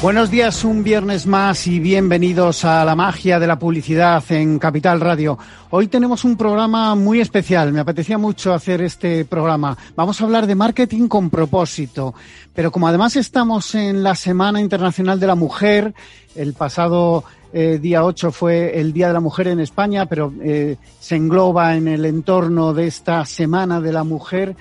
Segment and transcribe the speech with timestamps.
[0.00, 5.00] Buenos días, un viernes más y bienvenidos a la magia de la publicidad en Capital
[5.00, 5.36] Radio.
[5.70, 9.76] Hoy tenemos un programa muy especial, me apetecía mucho hacer este programa.
[9.96, 12.14] Vamos a hablar de marketing con propósito,
[12.54, 15.92] pero como además estamos en la Semana Internacional de la Mujer,
[16.36, 20.76] el pasado eh, día 8 fue el Día de la Mujer en España, pero eh,
[21.00, 24.56] se engloba en el entorno de esta Semana de la Mujer,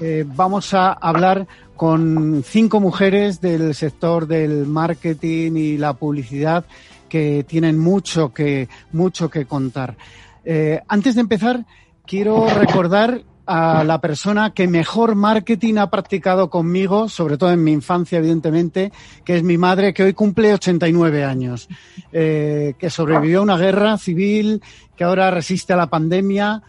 [0.00, 6.64] eh, vamos a hablar con cinco mujeres del sector del marketing y la publicidad
[7.08, 9.96] que tienen mucho que, mucho que contar.
[10.44, 11.64] Eh, antes de empezar,
[12.06, 13.22] quiero recordar
[13.52, 18.92] a la persona que mejor marketing ha practicado conmigo, sobre todo en mi infancia, evidentemente,
[19.24, 21.68] que es mi madre, que hoy cumple 89 años,
[22.12, 24.62] eh, que sobrevivió a una guerra civil,
[24.96, 26.62] que ahora resiste a la pandemia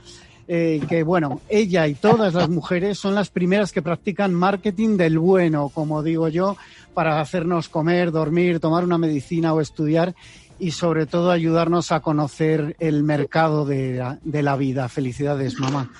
[0.47, 5.19] eh, que bueno, ella y todas las mujeres son las primeras que practican marketing del
[5.19, 6.57] bueno, como digo yo,
[6.95, 10.15] para hacernos comer, dormir, tomar una medicina o estudiar
[10.57, 14.89] y sobre todo ayudarnos a conocer el mercado de la, de la vida.
[14.89, 15.91] Felicidades, mamá.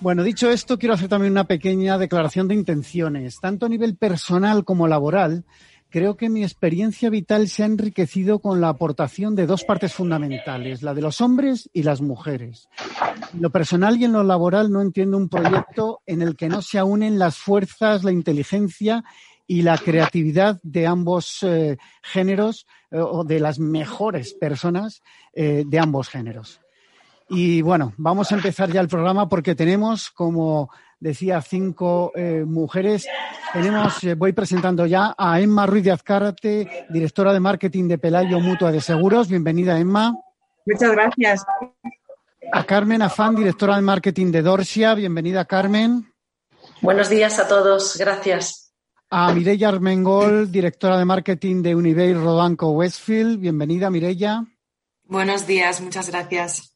[0.00, 4.64] Bueno, dicho esto, quiero hacer también una pequeña declaración de intenciones, tanto a nivel personal
[4.64, 5.44] como laboral
[5.96, 10.82] creo que mi experiencia vital se ha enriquecido con la aportación de dos partes fundamentales,
[10.82, 12.68] la de los hombres y las mujeres.
[13.32, 16.62] En lo personal y en lo laboral no entiendo un proyecto en el que no
[16.62, 19.04] se unen las fuerzas, la inteligencia
[19.46, 25.02] y la creatividad de ambos eh, géneros eh, o de las mejores personas
[25.32, 26.60] eh, de ambos géneros.
[27.28, 33.06] Y bueno, vamos a empezar ya el programa porque tenemos como decía, cinco eh, mujeres.
[33.52, 38.40] Tenemos, eh, voy presentando ya a Emma Ruiz de Azcárate, directora de marketing de Pelayo
[38.40, 39.28] Mutua de Seguros.
[39.28, 40.14] Bienvenida, Emma.
[40.64, 41.44] Muchas gracias.
[42.52, 44.94] A Carmen Afán, directora de marketing de Dorsia.
[44.94, 46.12] Bienvenida, Carmen.
[46.80, 47.96] Buenos días a todos.
[47.98, 48.72] Gracias.
[49.08, 53.38] A Mireya Armengol, directora de marketing de Unibail Rodanco Westfield.
[53.38, 54.44] Bienvenida, Mireya.
[55.04, 56.75] Buenos días, muchas gracias.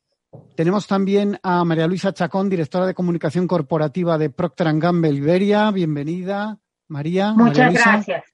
[0.54, 5.70] Tenemos también a María Luisa Chacón, directora de comunicación corporativa de Procter Gamble Iberia.
[5.70, 6.58] Bienvenida,
[6.88, 7.32] María.
[7.32, 8.24] Muchas gracias.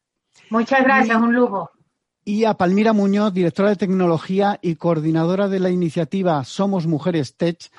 [0.50, 1.70] Muchas gracias, un lujo.
[2.24, 7.70] Y a Palmira Muñoz, directora de tecnología y coordinadora de la iniciativa Somos Mujeres Tech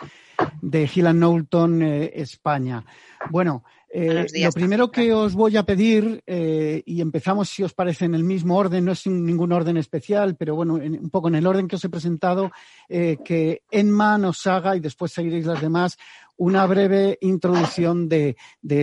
[0.62, 2.86] de Hill Knowlton, eh, España.
[3.30, 8.06] Bueno, eh, lo primero que os voy a pedir, eh, y empezamos si os parece
[8.06, 11.36] en el mismo orden, no es sin ningún orden especial, pero bueno, un poco en
[11.36, 12.52] el orden que os he presentado,
[12.90, 15.98] eh, que Enma nos haga, y después seguiréis las demás,
[16.36, 18.36] una breve introducción de,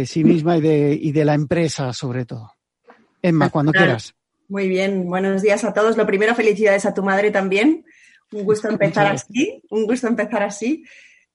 [0.06, 2.52] sí misma y de, y de la empresa, sobre todo.
[3.22, 4.14] Enma, cuando quieras.
[4.48, 5.96] Muy bien, buenos días a todos.
[5.96, 7.84] Lo primero, felicidades a tu madre también.
[8.32, 10.84] Un gusto empezar así, un gusto empezar así.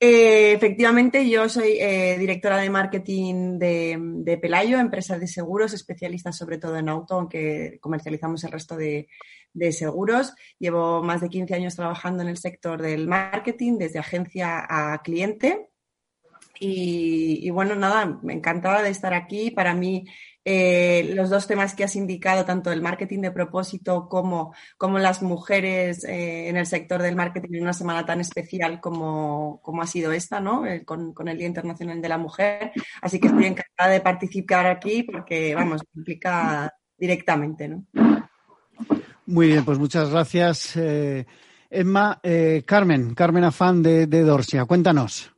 [0.02, 6.58] Eh, efectivamente, yo soy eh, directora de marketing de, Pelayo, empresa de seguros, especialista sobre
[6.58, 9.08] todo en auto, aunque comercializamos el resto de,
[9.72, 10.34] seguros.
[10.58, 15.70] Llevo más de 15 años trabajando en el sector del marketing, desde agencia a cliente.
[16.62, 19.52] Y, y bueno, nada, me encantaba de estar aquí.
[19.52, 20.06] Para mí
[20.52, 25.22] eh, los dos temas que has indicado, tanto el marketing de propósito como, como las
[25.22, 29.86] mujeres eh, en el sector del marketing en una semana tan especial como, como ha
[29.86, 30.66] sido esta, ¿no?
[30.66, 32.72] Eh, con, el Día Internacional de la Mujer.
[33.00, 37.86] Así que estoy encantada de participar aquí porque, vamos, implica directamente, ¿no?
[39.28, 40.76] Muy bien, pues muchas gracias.
[41.70, 42.20] Emma,
[42.66, 45.32] Carmen, Carmen Afán de, de Dorsia, cuéntanos.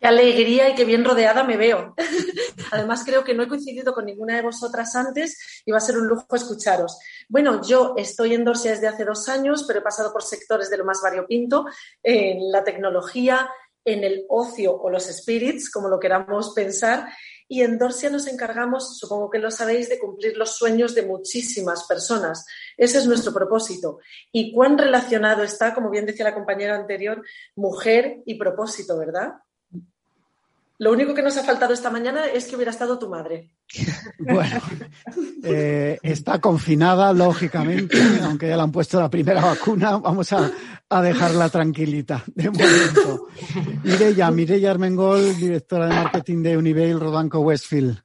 [0.00, 1.94] Qué alegría y qué bien rodeada me veo.
[2.72, 5.98] Además, creo que no he coincidido con ninguna de vosotras antes y va a ser
[5.98, 6.98] un lujo escucharos.
[7.28, 10.78] Bueno, yo estoy en Dorsia desde hace dos años, pero he pasado por sectores de
[10.78, 11.66] lo más variopinto,
[12.02, 13.50] en la tecnología,
[13.84, 17.06] en el ocio o los spirits, como lo queramos pensar.
[17.46, 21.84] Y en Dorsia nos encargamos, supongo que lo sabéis, de cumplir los sueños de muchísimas
[21.84, 22.46] personas.
[22.78, 23.98] Ese es nuestro propósito.
[24.32, 27.22] Y cuán relacionado está, como bien decía la compañera anterior,
[27.54, 29.34] mujer y propósito, ¿verdad?
[30.80, 33.50] Lo único que nos ha faltado esta mañana es que hubiera estado tu madre.
[34.18, 34.60] Bueno,
[35.44, 40.50] eh, está confinada, lógicamente, aunque ya le han puesto la primera vacuna, vamos a,
[41.02, 43.28] dejarla tranquilita de momento.
[43.84, 47.98] Mireya, Mireya Armengol, directora de marketing de Unibail Rodanco Westfield.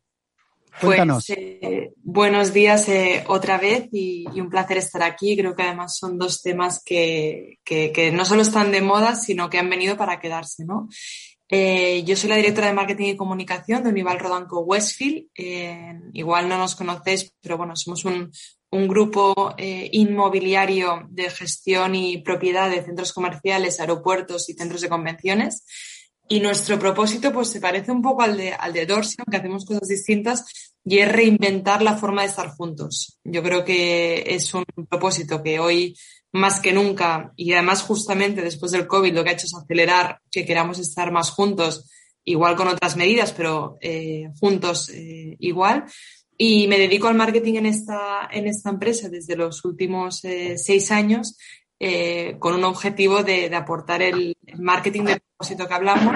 [0.81, 1.25] Cuéntanos.
[1.27, 5.37] Pues, eh, buenos días eh, otra vez y, un placer estar aquí.
[5.37, 9.59] Creo que además son dos temas que, que, no solo están de moda, sino que
[9.59, 10.89] han venido para quedarse, ¿no?
[11.47, 15.27] Eh, yo soy la directora de marketing y comunicación de Unival Rodanco Westfield.
[16.13, 18.31] igual no nos conocéis, pero bueno, somos un,
[18.75, 24.89] un grupo eh, inmobiliario de gestión y propiedad de centros comerciales, aeropuertos y centros de
[24.89, 25.65] convenciones.
[26.27, 29.65] Y nuestro propósito pues se parece un poco al de, al de Dorsia, aunque hacemos
[29.65, 30.43] cosas distintas,
[30.83, 33.19] y es reinventar la forma de estar juntos.
[33.23, 35.95] Yo creo que es un propósito que hoy
[36.35, 40.19] más que nunca, y además justamente después del COVID lo que ha hecho es acelerar
[40.29, 41.89] que queramos estar más juntos,
[42.25, 45.85] igual con otras medidas, pero eh, juntos eh, igual.
[46.37, 50.91] Y me dedico al marketing en esta, en esta empresa desde los últimos eh, seis
[50.91, 51.37] años
[52.39, 56.15] con un objetivo de, aportar el, marketing de propósito que hablamos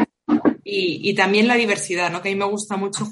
[0.63, 2.21] y, también la diversidad, ¿no?
[2.21, 3.07] que a mí me gusta mucho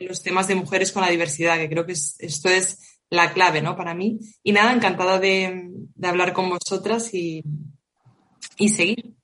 [0.00, 3.76] los temas de mujeres con la diversidad, que creo que esto es la clave, ¿no?
[3.76, 4.18] Para mí.
[4.42, 5.70] Y nada, encantada de,
[6.02, 7.42] hablar con vosotras y,
[8.56, 9.14] y, seguir.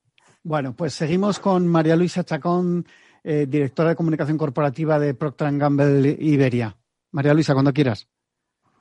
[0.42, 2.86] Bueno, pues seguimos con María Luisa Chacón,
[3.24, 6.76] eh, directora de comunicación corporativa de Procter Gamble Iberia.
[7.12, 8.08] María Luisa, cuando quieras.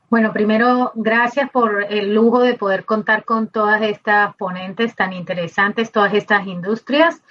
[0.09, 5.92] Bueno, primero, gracias por el lujo de poder contar con todas estas ponentes tan interesantes,
[5.92, 7.21] todas estas industrias.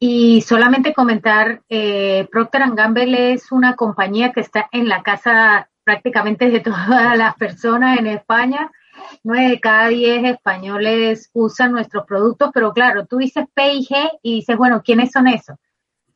[0.00, 6.50] Y solamente comentar, eh, Procter Gamble es una compañía que está en la casa prácticamente
[6.50, 8.70] de todas las personas en España.
[9.22, 14.56] Nueve de cada diez españoles usan nuestros productos, pero claro, tú dices P&G y dices,
[14.56, 15.56] bueno, ¿quiénes son esos?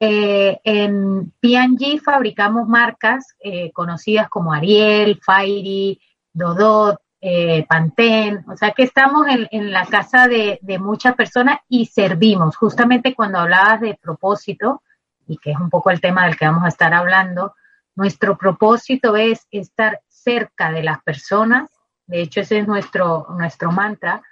[0.00, 6.00] Eh, en P&G fabricamos marcas eh, conocidas como Ariel, Fairy,
[6.32, 11.58] Dodot, eh, Pantene, o sea que estamos en, en la casa de, de, muchas personas
[11.68, 12.56] y servimos.
[12.56, 14.82] Justamente cuando hablabas de propósito,
[15.26, 17.54] y que es un poco el tema del que vamos a estar hablando,
[17.98, 21.68] nuestro propósito es estar cerca de las personas,
[22.06, 24.22] de hecho ese es nuestro, nuestro mantra,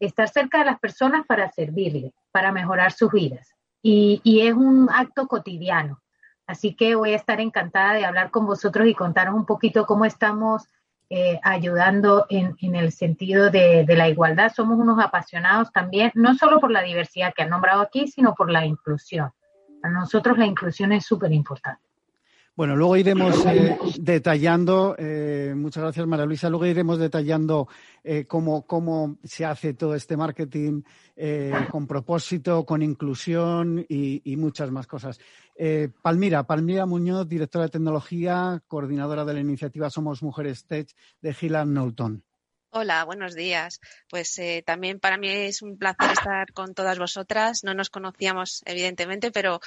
[0.00, 3.54] estar cerca de las personas para servirles, para mejorar sus vidas.
[3.80, 6.02] Y, es un acto cotidiano.
[6.48, 10.04] Así que voy a estar encantada de hablar con vosotros y contaros un poquito cómo
[10.04, 10.66] estamos
[11.08, 14.52] eh, ayudando en, el sentido de, de, la igualdad.
[14.52, 18.50] Somos unos apasionados también, no solo por la diversidad que han nombrado aquí, sino por
[18.50, 19.30] la inclusión.
[19.80, 21.91] Para nosotros la inclusión es súper importante.
[22.54, 27.66] Bueno, luego iremos eh, detallando, eh, muchas gracias María Luisa, luego iremos detallando
[28.04, 30.82] eh, cómo, cómo, se hace todo este marketing
[31.70, 35.18] con propósito, con inclusión y, muchas más cosas.
[36.02, 40.90] Palmira, Palmira Muñoz, directora de tecnología, coordinadora de la iniciativa Somos Mujeres Tech
[41.20, 42.22] de Gila Knowlton.
[42.70, 43.80] Hola, buenos días.
[44.10, 47.62] Pues también para mí es un placer estar con todas vosotras.
[47.62, 49.60] No nos conocíamos, evidentemente, pero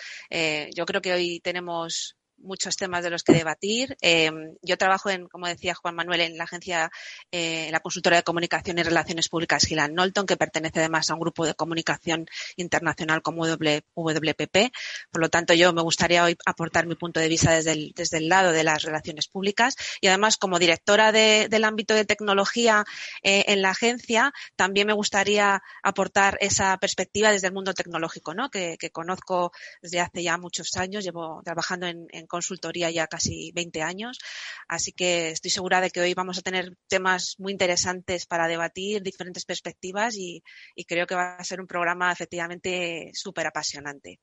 [0.75, 3.97] yo creo que hoy tenemos muchos temas de los que debatir.
[4.01, 4.31] Eh,
[4.61, 6.91] yo trabajo en, como decía Juan Manuel, en la agencia,
[7.31, 11.19] eh, la consultora de comunicación y relaciones públicas Gillan Knowlton, que pertenece además a un
[11.19, 14.71] grupo de comunicación internacional como WPP.
[15.11, 18.17] Por lo tanto, yo me gustaría hoy aportar mi punto de vista desde el, desde
[18.17, 22.85] el lado de las relaciones públicas y además como directora del ámbito de tecnología
[23.23, 28.49] eh, en la agencia, también me gustaría aportar esa perspectiva desde el mundo tecnológico, ¿no?
[28.49, 29.51] que, conozco
[29.81, 31.03] desde hace ya muchos años.
[31.03, 34.19] Llevo trabajando en consultoría ya casi 20 años,
[34.67, 39.01] así que estoy segura de que hoy vamos a tener temas muy interesantes para debatir,
[39.01, 40.43] diferentes perspectivas y,
[40.87, 44.19] creo que va a ser un programa efectivamente súper apasionante.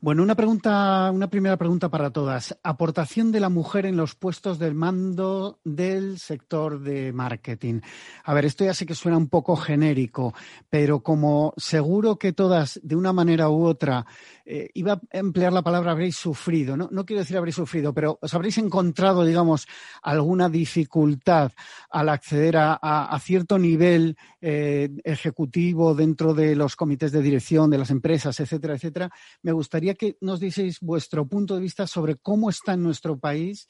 [0.00, 2.56] Bueno, una pregunta, una primera pregunta para todas.
[2.62, 7.80] Aportación de la mujer en los puestos del mando del sector de marketing.
[8.22, 10.34] A ver, esto ya sé que suena un poco genérico,
[10.70, 14.06] pero como seguro que todas, de una manera u otra,
[14.46, 16.88] eh, iba a emplear la palabra habréis sufrido, ¿no?
[16.92, 19.66] No quiero decir habréis sufrido, pero os habréis encontrado, digamos,
[20.00, 21.50] alguna dificultad
[21.90, 27.90] al acceder a, cierto nivel eh, ejecutivo dentro de los comités de dirección de las
[27.90, 29.10] empresas, etcétera, etcétera.
[29.42, 33.68] Me gustaría que nos diseis vuestro punto de vista sobre cómo está en nuestro país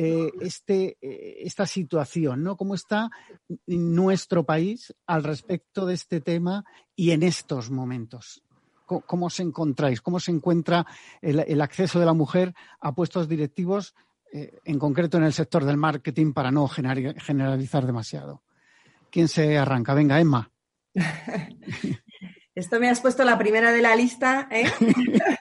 [0.00, 2.56] eh, este, eh, esta situación, ¿no?
[2.56, 3.10] ¿Cómo está
[3.66, 8.44] nuestro país al respecto de este tema y en estos momentos?
[8.86, 10.00] ¿Cómo, os encontráis?
[10.00, 10.86] ¿Cómo se encuentra
[11.20, 13.94] el, acceso de la mujer a puestos directivos,
[14.32, 18.44] eh, en concreto en el sector del marketing, para no generalizar demasiado?
[19.10, 19.94] ¿Quién se arranca?
[19.94, 20.50] Venga, Emma.
[22.54, 24.70] Esto me has puesto la primera de la lista, ¿eh?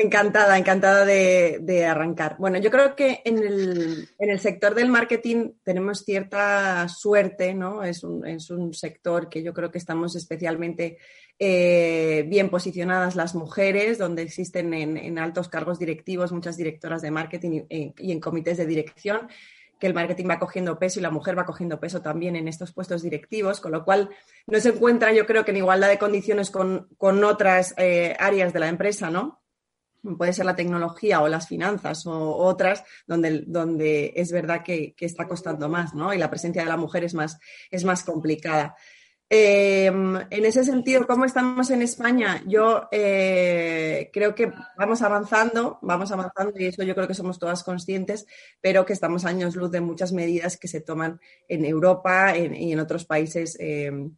[0.00, 2.36] encantada, encantada de, arrancar.
[2.38, 7.82] Bueno, yo creo que en el, sector del marketing tenemos cierta suerte, ¿no?
[7.82, 10.98] Es un, sector que yo creo que estamos especialmente
[11.38, 17.62] eh, bien posicionadas las mujeres, donde existen en, altos cargos directivos muchas directoras de marketing
[17.68, 19.28] y en comités de dirección
[19.80, 22.72] que el marketing va cogiendo peso y la mujer va cogiendo peso también en estos
[22.72, 24.10] puestos directivos, con lo cual
[24.46, 28.60] no se encuentra, yo creo que en igualdad de condiciones con, otras eh, áreas de
[28.60, 29.39] la empresa, ¿no?
[30.16, 35.26] Puede ser la tecnología o las finanzas o otras, donde, donde es verdad que, está
[35.26, 36.12] costando más, ¿no?
[36.14, 37.38] Y la presencia de la mujer es más,
[37.70, 38.76] es más complicada.
[39.32, 42.42] Em, en ese sentido, ¿cómo estamos en España?
[42.48, 47.62] Yo eh, creo que vamos avanzando, vamos avanzando y eso yo creo que somos todas
[47.62, 48.26] conscientes,
[48.60, 52.80] pero que estamos años luz de muchas medidas que se toman en Europa y en
[52.80, 54.16] otros países em,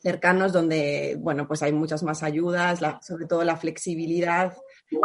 [0.00, 4.56] cercanos donde, bueno, pues hay muchas más ayudas, sobre todo la flexibilidad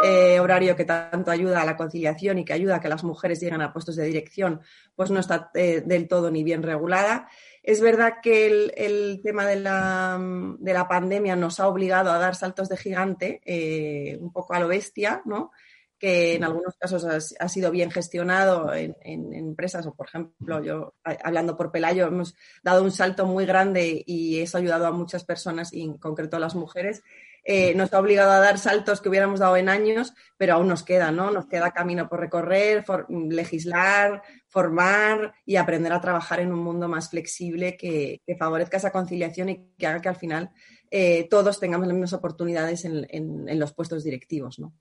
[0.02, 3.40] eh, horario que tanto ayuda a la conciliación y que ayuda a que las mujeres
[3.40, 4.60] lleguen a puestos de dirección,
[4.94, 7.28] pues no está eh, del todo ni bien regulada.
[7.62, 10.18] Es verdad que el, tema de la,
[10.58, 14.60] de la, pandemia nos ha obligado a dar saltos de gigante, eh, un poco a
[14.60, 15.50] lo bestia, ¿no?
[15.98, 18.94] que en algunos casos ha, sido bien gestionado en,
[19.32, 24.40] empresas, o por ejemplo, yo hablando por Pelayo, hemos dado un salto muy grande y
[24.40, 27.02] eso ha ayudado a muchas personas, y en concreto a las mujeres.
[27.44, 30.82] Eh, nos ha obligado a dar saltos que hubiéramos dado en años, pero aún nos
[30.82, 31.30] queda, ¿no?
[31.30, 37.10] Nos queda camino por recorrer, legislar, formar y aprender a trabajar en un mundo más
[37.10, 40.50] flexible que, favorezca esa conciliación y que haga que al final
[40.90, 44.74] eh, todos tengamos las mismas oportunidades en, en los puestos directivos, ¿no?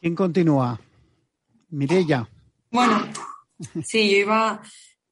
[0.00, 0.78] ¿Quién continúa?
[1.70, 2.28] Mirella.
[2.70, 3.08] Bueno,
[3.82, 4.62] sí, yo iba,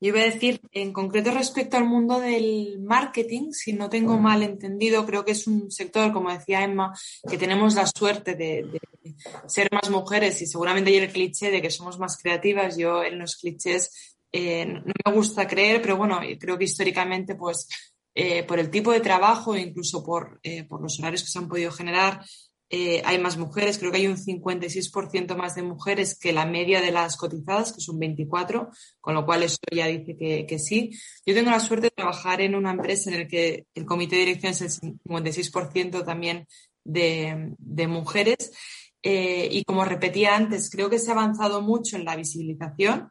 [0.02, 4.42] yo iba a decir, en concreto respecto al mundo del marketing, si no tengo mal
[4.42, 6.92] entendido, creo que es un sector, como decía Emma,
[7.30, 8.80] que tenemos la suerte de,
[9.46, 12.76] ser más mujeres y seguramente hay el cliché de que somos más creativas.
[12.76, 17.68] Yo en los clichés eh, no me gusta creer, pero bueno, creo que históricamente, pues,
[18.12, 21.38] eh, por el tipo de trabajo e incluso por, eh, por los horarios que se
[21.38, 22.24] han podido generar,
[22.74, 26.80] eh, hay más mujeres, creo que hay un 56% más de mujeres que la media
[26.80, 30.90] de las cotizadas, que son 24, con lo cual eso ya dice que, sí.
[31.26, 34.24] Yo tengo la suerte de trabajar en una empresa en la que el comité de
[34.24, 36.46] dirección es el 56% también
[36.82, 38.52] de, mujeres.
[39.02, 43.10] Eh, y como repetía antes, creo que se ha avanzado mucho en la visibilización.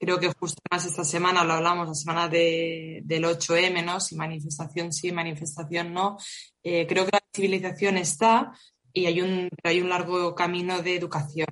[0.00, 4.00] Creo que justo más esta semana lo hablamos, la semana del 8M, ¿no?
[4.00, 6.16] Si manifestación sí, manifestación no.
[6.62, 8.52] Eh, creo que la visibilización está,
[8.92, 11.46] y hay un, hay un largo camino de educación.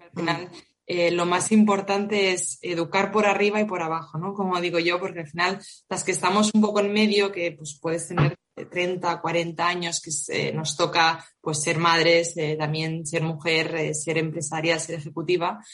[0.00, 0.50] Al final,
[0.86, 4.34] eh, lo más importante es educar por arriba y por abajo, ¿no?
[4.34, 5.58] Como digo yo, porque al final
[5.88, 10.52] las que estamos un poco en medio, que pues puedes tener 30, 40 años, que
[10.52, 15.64] nos toca pues ser madres, eh, también ser mujer, eh, ser empresaria, ser ejecutiva,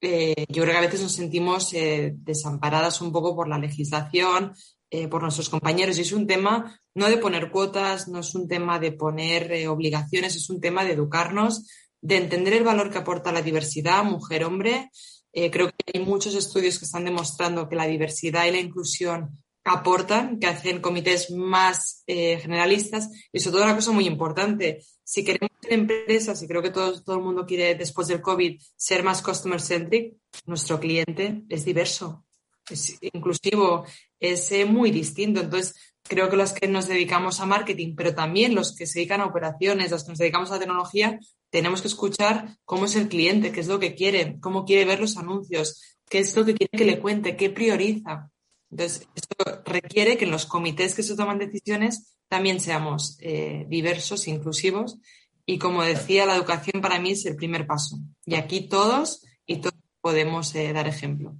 [0.00, 4.52] yo creo que a veces nos sentimos desamparadas un poco por la legislación,
[4.94, 5.96] eh, por nuestros compañeros.
[5.96, 9.66] Y es un tema no de poner cuotas, no es un tema de poner eh,
[9.66, 11.66] obligaciones, es un tema de educarnos,
[12.02, 14.90] de entender el valor que aporta la diversidad, mujer-hombre.
[15.32, 19.30] Eh, creo que hay muchos estudios que están demostrando que la diversidad y la inclusión
[19.64, 25.52] aportan, que hacen comités más generalistas y sobre todo una cosa muy importante, si queremos
[25.62, 29.22] ser empresas y creo que todo, todo el mundo quiere después del COVID ser más
[29.22, 32.26] customer centric, nuestro cliente es diverso,
[32.70, 33.84] es inclusivo,
[34.20, 35.40] es eh, muy distinto.
[35.40, 39.20] Entonces, creo que los que nos dedicamos a marketing, pero también los que se dedican
[39.20, 41.18] a operaciones, los que nos dedicamos a tecnología,
[41.50, 45.00] tenemos que escuchar cómo es el cliente, qué es lo que quiere, cómo quiere ver
[45.00, 48.30] los anuncios, qué es lo que quiere que le cuente, qué prioriza.
[48.70, 54.26] Entonces, esto requiere que en los comités que se toman decisiones también seamos eh, diversos,
[54.26, 54.98] inclusivos.
[55.44, 57.98] Y como decía, la educación para mí es el primer paso.
[58.24, 61.36] Y aquí todos y todos podemos eh, dar ejemplo.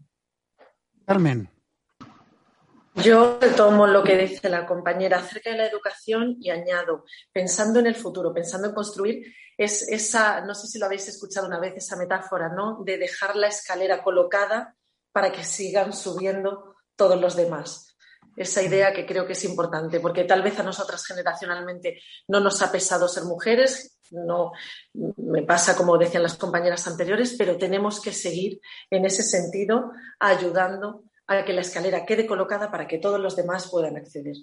[1.12, 1.47] Carmen.
[2.95, 7.87] Yo tomo lo que dice la compañera acerca de la educación y añado, pensando en
[7.87, 9.26] el futuro, pensando en construir,
[9.59, 12.83] es esa, no sé si lo habéis escuchado una vez, esa metáfora, ¿no?
[12.83, 14.75] De dejar la escalera colocada
[15.12, 17.95] para que sigan subiendo todos los demás.
[18.35, 22.62] Esa idea que creo que es importante, porque tal vez a nosotras generacionalmente no nos
[22.62, 24.52] ha pesado ser mujeres, no
[25.16, 31.04] me pasa como decían las compañeras anteriores, pero tenemos que seguir en ese sentido ayudando
[31.26, 34.37] a que la escalera quede colocada para que todos los demás puedan acceder.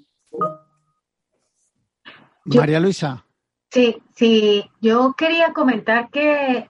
[2.45, 3.25] María Luisa.
[3.71, 6.69] Sí, sí, yo quería comentar que,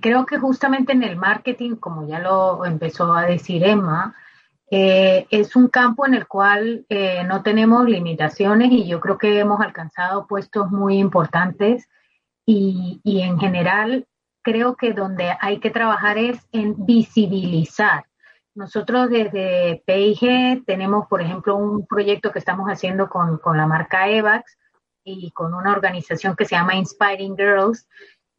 [0.00, 4.16] creo que justamente en el marketing, como ya lo empezó a decir Emma,
[4.72, 9.38] eh, es un campo en el cual eh, no tenemos limitaciones y yo creo que
[9.38, 11.88] hemos alcanzado puestos muy importantes
[12.46, 14.06] y, y en general
[14.42, 18.04] creo que donde hay que trabajar es en visibilizar
[18.54, 24.58] nosotros desde PIG tenemos, por ejemplo, un proyecto que estamos haciendo con, la marca EVAX
[25.04, 27.88] y con una organización que se llama Inspiring Girls.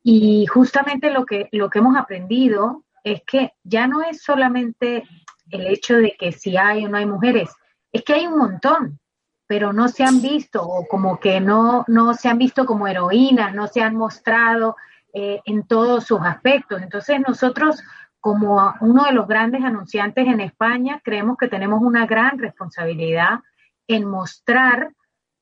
[0.03, 5.07] Y justamente lo que, lo que hemos aprendido es que ya no es solamente
[5.49, 7.49] el hecho de que si hay o no hay mujeres,
[7.91, 8.99] es que hay un montón,
[9.51, 13.53] pero no se han visto o como que no, no se han visto como heroínas,
[13.53, 14.77] no se han mostrado
[15.11, 16.81] eh, en todos sus aspectos.
[16.81, 17.83] Entonces nosotros,
[18.21, 23.41] como uno de los grandes anunciantes en España, creemos que tenemos una gran responsabilidad
[23.89, 24.93] en mostrar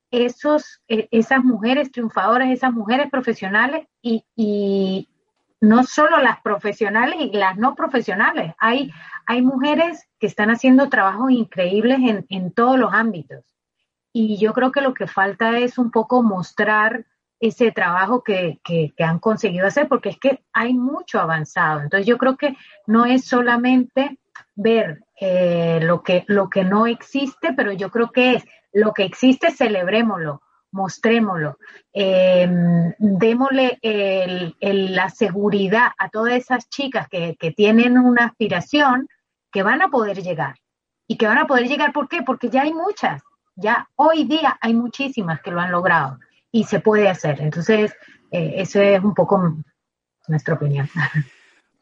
[0.10, 5.08] esos, e, esas mujeres triunfadoras, esas mujeres profesionales y, y,
[5.62, 8.56] no solo las profesionales y las no profesionales.
[8.58, 8.92] Hay,
[9.28, 13.46] hay mujeres que están haciendo trabajos increíbles en, en todos los ámbitos.
[14.12, 17.06] Y yo creo que lo que falta es un poco mostrar
[17.39, 21.82] ese trabajo que, que, han conseguido hacer, porque es que hay mucho avanzado.
[21.82, 24.20] Entonces yo creo que no es solamente
[24.56, 29.04] ver eh, lo, que, lo que no existe, pero yo creo que es lo que
[29.04, 31.58] existe, celebrémoslo, mostrémoslo,
[31.94, 33.80] em, démosle
[34.62, 39.08] la seguridad a todas esas chicas que, que tienen una aspiración
[39.51, 40.56] que van a poder llegar.
[41.08, 42.22] Y que van a poder llegar, ¿por qué?
[42.22, 43.24] Porque ya hay muchas,
[43.60, 46.20] ya hoy día hay muchísimas que lo han logrado
[46.51, 47.42] y se puede hacer.
[47.42, 47.94] Entonces,
[48.32, 49.58] eh, eso es un poco
[50.28, 50.89] nuestra opinión.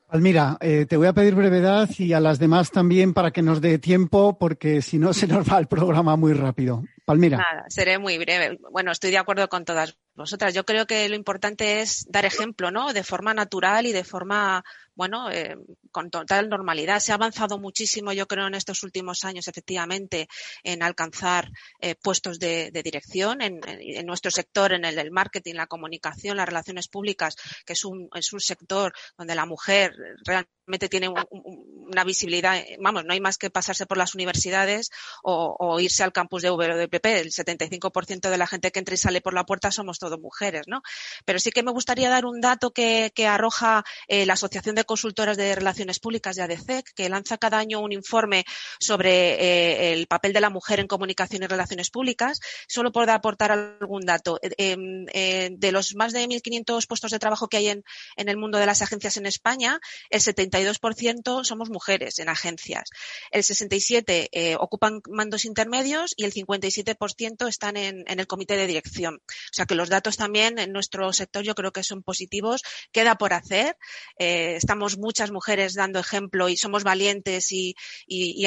[0.10, 3.60] Almira, eh, te voy a pedir brevedad y a las demás también para que nos
[3.60, 6.86] dé tiempo, porque si no se nos va el programa muy rápido.
[7.04, 7.38] Palmira.
[7.38, 8.58] Nada, seré muy breve.
[8.72, 10.54] Bueno, estoy de acuerdo con todas vosotras.
[10.54, 12.94] Yo creo que lo importante es dar ejemplo, ¿no?
[12.94, 14.64] De forma natural y de forma
[14.98, 15.56] bueno, eh,
[15.98, 17.00] con total normalidad.
[17.00, 20.28] Se ha avanzado muchísimo, yo creo, en estos últimos años, efectivamente,
[20.62, 23.60] en alcanzar eh, puestos de, dirección en,
[24.06, 27.36] nuestro sector, en el del marketing, la comunicación, las relaciones públicas,
[27.66, 29.92] que es un, es un sector donde la mujer
[30.24, 34.92] realmente tiene una visibilidad, vamos, no hay más que pasarse por las universidades
[35.24, 37.06] o, irse al campus de VDPP.
[37.06, 40.64] El 75% de la gente que entra y sale por la puerta somos todos mujeres,
[40.68, 40.82] ¿no?
[41.26, 45.38] Pero sí que me gustaría dar un dato que, arroja eh, la Asociación de Consultoras
[45.38, 48.46] de Relaciones Públicas de ADCEC, que lanza cada año un informe
[48.80, 52.40] sobre eh, el papel de la mujer en comunicación y relaciones públicas.
[52.68, 54.40] Solo por aportar algún dato.
[54.42, 57.84] Eh, em, eh, de los más de 1.500 puestos de trabajo que hay en,
[58.18, 62.90] el mundo de las agencias en España, el 72% somos mujeres en agencias.
[63.32, 69.16] El 67% ocupan mandos intermedios y el 57% están en el comité de dirección.
[69.16, 72.62] O sea que los datos también en nuestro sector yo creo que son positivos.
[72.92, 73.78] Queda por hacer.
[74.18, 77.76] estamos muchas mujeres dando ejemplo y somos valientes y,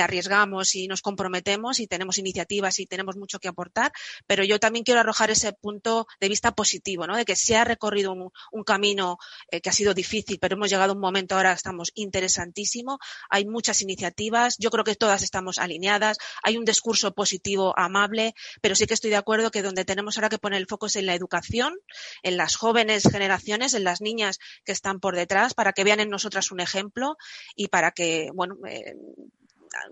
[0.00, 3.92] arriesgamos y nos comprometemos y tenemos iniciativas y tenemos mucho que aportar,
[4.26, 7.16] pero yo también quiero arrojar ese punto de vista positivo, ¿no?
[7.16, 9.18] De que se ha recorrido un, camino
[9.50, 12.98] eh, que ha sido difícil, pero hemos llegado a un momento ahora estamos interesantísimo,
[13.30, 18.74] hay muchas iniciativas, yo creo que todas estamos alineadas, hay un discurso positivo, amable, pero
[18.74, 21.06] sí que estoy de acuerdo que donde tenemos ahora que poner el foco es en
[21.06, 21.74] la educación,
[22.22, 26.10] en las jóvenes generaciones, en las niñas que están por detrás, para que vean en
[26.10, 27.09] nosotras un ejemplo
[27.56, 28.94] y para que, bueno, eh,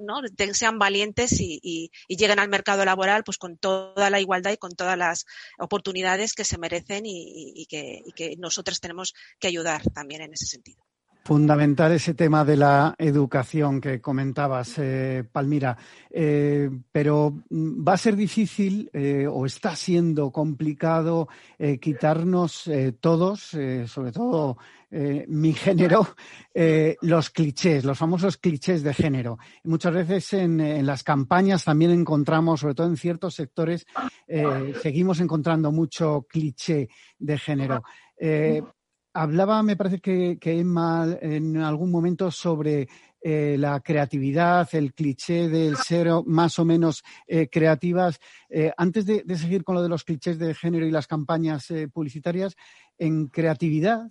[0.00, 0.20] ¿no?
[0.52, 4.98] sean valientes y, lleguen al mercado laboral pues con toda la igualdad y con todas
[4.98, 5.26] las
[5.58, 10.87] oportunidades que se merecen y, que, que nosotras tenemos que ayudar también en ese sentido.
[11.24, 15.76] Fundamental ese tema de la educación que comentabas, eh, Palmira.
[16.10, 21.28] Eh, pero mm, va a ser difícil eh, o está siendo complicado
[21.80, 23.40] quitarnos todos,
[23.86, 24.58] sobre todo
[24.90, 26.06] mi género,
[27.02, 29.38] los clichés, los famosos clichés de género.
[29.64, 33.86] Muchas veces en, en, las campañas también encontramos, sobre todo en ciertos sectores,
[34.80, 37.82] seguimos encontrando mucho cliché de género.
[39.20, 42.88] Hablaba, me parece que, Emma en algún momento sobre
[43.20, 48.20] eh, la creatividad, el cliché del ser más o menos eh, creativas.
[48.48, 52.54] Eh, antes de, seguir con lo de los clichés de género y las campañas publicitarias,
[52.96, 54.08] en creatividad,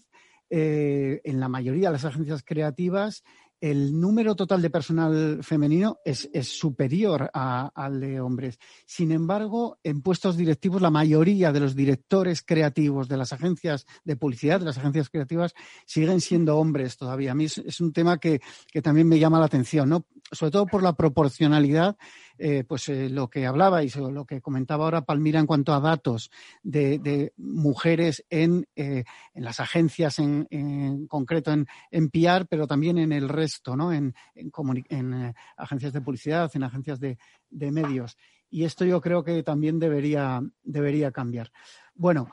[0.50, 3.24] en la mayoría de las agencias creativas,
[3.60, 8.60] el número total de personal femenino es, superior al de hombres.
[8.86, 14.15] Sin embargo, en puestos directivos, la mayoría de los directores creativos de las agencias de
[14.15, 15.54] publicidad, de las agencias creativas,
[15.86, 17.32] siguen siendo hombres todavía.
[17.32, 18.41] A mí es, un tema que,
[18.72, 20.06] que, también me llama la atención, ¿no?
[20.32, 21.98] sobre todo por la proporcionalidad
[22.38, 25.80] eh, pues eh, lo que hablaba y lo que comentaba ahora Palmira en cuanto a
[25.80, 26.30] datos
[26.63, 32.12] de, mujeres en, eh, en, las agencias en, concreto en, en,
[32.50, 33.91] pero también en el resto, ¿no?
[33.93, 37.17] En, en, agencias de publicidad, en agencias de,
[37.50, 38.17] de, medios.
[38.50, 41.52] Y esto yo creo que también debería, debería cambiar.
[41.93, 42.30] Bueno,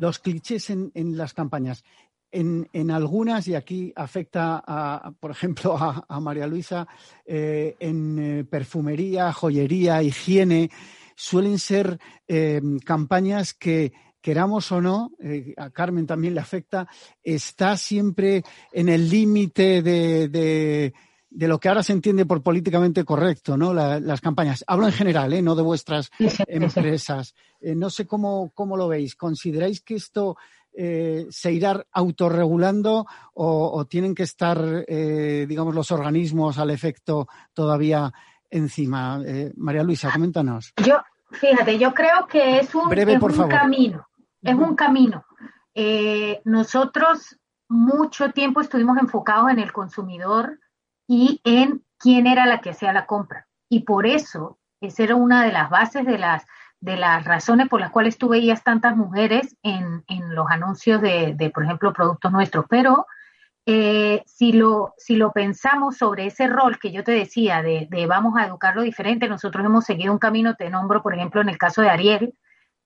[0.00, 1.84] los clichés en, las campañas
[2.32, 6.86] en, algunas, y aquí afecta, a, por ejemplo, a, María Luisa,
[7.24, 10.70] eh, en eh, perfumería, joyería, higiene,
[11.14, 15.12] suelen ser eh, campañas que, queramos o no,
[15.56, 16.86] a Carmen también le afecta,
[17.22, 23.56] está siempre en el límite de, de, lo que ahora se entiende por políticamente correcto,
[23.56, 23.72] ¿no?
[23.72, 24.62] las campañas.
[24.66, 26.10] Hablo en general, no de vuestras
[26.46, 27.34] empresas.
[27.62, 29.16] no sé cómo, cómo lo veis.
[29.16, 30.36] ¿Consideráis que esto
[30.72, 38.12] eh, se irá autorregulando o, tienen que estar, eh, digamos, los organismos al efecto todavía
[38.48, 39.20] encima?
[39.26, 40.72] Eh, María Luisa, coméntanos.
[40.84, 42.88] Yo, fíjate, yo creo que es un,
[43.48, 44.08] camino,
[44.42, 45.24] es un camino.
[46.44, 47.36] nosotros
[47.68, 50.58] mucho tiempo estuvimos enfocados en el consumidor
[51.06, 53.46] y en quién era la que hacía la compra.
[53.68, 56.44] Y por eso, esa era una de las bases de las
[56.80, 60.02] de las razones por las cuales tú veías tantas mujeres en,
[60.34, 62.64] los anuncios de, por ejemplo, productos nuestros.
[62.68, 63.06] Pero
[63.66, 68.36] eh, si, lo, si lo pensamos sobre ese rol que yo te decía de, vamos
[68.36, 71.82] a educarlo diferente, nosotros hemos seguido un camino, te nombro, por ejemplo, en el caso
[71.82, 72.34] de Ariel,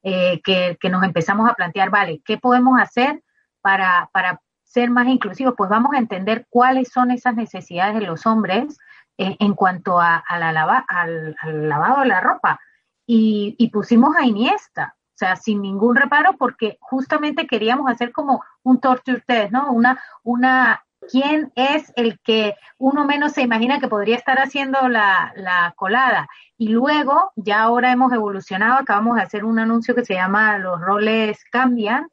[0.03, 3.23] eh, que, nos empezamos a plantear, vale, ¿qué podemos hacer
[3.61, 5.55] para, para ser más inclusivos?
[5.57, 8.77] Pues vamos a entender cuáles son esas necesidades de los hombres
[9.19, 12.59] eh, en cuanto a, la al, al lavado de la ropa
[13.07, 18.81] y, pusimos a Iniesta, o sea, sin ningún reparo, porque justamente queríamos hacer como un
[18.81, 19.73] torture test, ¿no?
[19.73, 25.33] Una, una, ¿quién es el que uno menos se imagina que podría estar haciendo la,
[25.37, 26.29] la colada?
[26.57, 30.81] Y luego, ya ahora hemos evolucionado, acabamos de hacer un anuncio que se llama Los
[30.81, 32.09] roles cambian,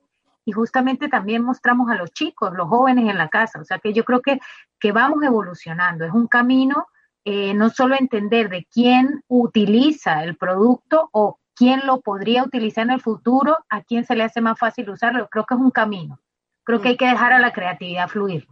[0.46, 3.60] y justamente también mostramos a los chicos, los jóvenes en la casa.
[3.60, 4.40] O sea que yo creo que,
[4.80, 6.06] que vamos evolucionando.
[6.06, 6.88] Es un camino
[7.26, 12.92] eh, no solo entender de quién utiliza el producto o quién lo podría utilizar en
[12.92, 16.20] el futuro, a quién se le hace más fácil usarlo, creo que es un camino.
[16.64, 18.48] Creo que hay que dejar a la creatividad fluir.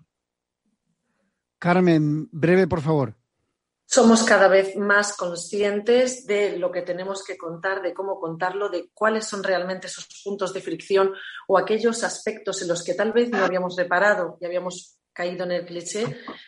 [1.58, 3.16] Carmen, breve, por favor.
[3.86, 8.92] Somos cada vez más conscientes de lo que tenemos que contar, de cómo contarlo, de
[8.94, 11.12] cuáles son realmente esos puntos de fricción
[11.48, 15.52] o aquellos aspectos en los que tal vez no habíamos reparado y habíamos caído en
[15.52, 16.06] el cliché,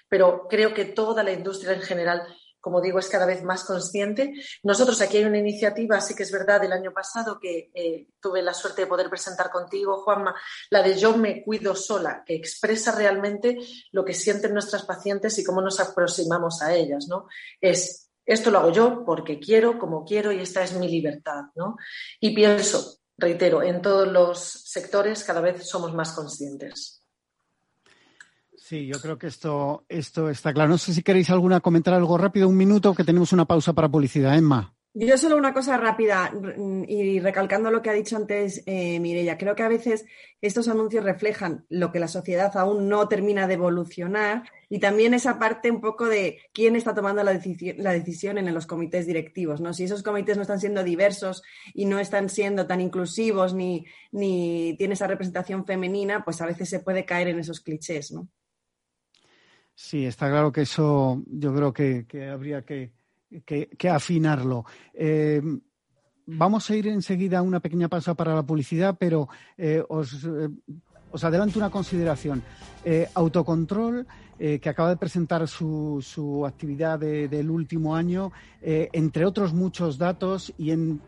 [0.08, 2.26] pero creo que toda la industria en general,
[2.62, 4.34] como digo, es cada vez más consciente.
[4.64, 8.42] Nosotros aquí hay una iniciativa, sí que es verdad, del año pasado que eh, tuve
[8.42, 10.34] la suerte de poder presentar contigo, Juanma,
[10.70, 13.58] la de Yo me cuido sola, que expresa realmente
[13.92, 17.28] lo que sienten nuestras pacientes y cómo nos aproximamos a ellas, ¿no?
[17.60, 21.76] Es esto lo hago yo porque quiero, como quiero y esta es mi libertad, ¿no?
[22.22, 27.01] Y pienso, reitero, en todos los sectores cada vez somos más conscientes.
[28.62, 30.70] Sí, yo creo que esto, esto está claro.
[30.70, 33.90] No sé si queréis alguna comentar algo rápido, un minuto, que tenemos una pausa para
[33.90, 34.38] publicidad.
[34.38, 34.74] Emma.
[34.94, 36.32] Yo solo una cosa rápida
[36.88, 39.36] y recalcando lo que ha dicho antes eh.
[39.40, 40.06] Creo que a veces
[40.42, 45.40] estos anuncios reflejan lo que la sociedad aún no termina de evolucionar y también esa
[45.40, 49.60] parte un poco de quién está tomando la, decisión, en los comités directivos.
[49.60, 49.74] ¿no?
[49.74, 51.42] Si esos comités no están siendo diversos
[51.74, 56.70] y no están siendo tan inclusivos ni, ni tiene esa representación femenina, pues a veces
[56.70, 58.12] se puede caer en esos clichés.
[58.12, 58.28] ¿no?
[59.84, 62.92] Sí, está claro que eso yo creo que, habría que,
[63.90, 64.64] afinarlo.
[64.94, 65.42] Eh,
[66.28, 70.50] vamos a ir enseguida a una pequeña pausa para la publicidad, pero eh, os, eh,
[71.12, 72.44] os, adelanto una consideración.
[73.14, 74.08] autocontrol,
[74.40, 80.72] que acaba de presentar su, su actividad del último año, entre otros muchos datos y
[80.72, 81.00] en,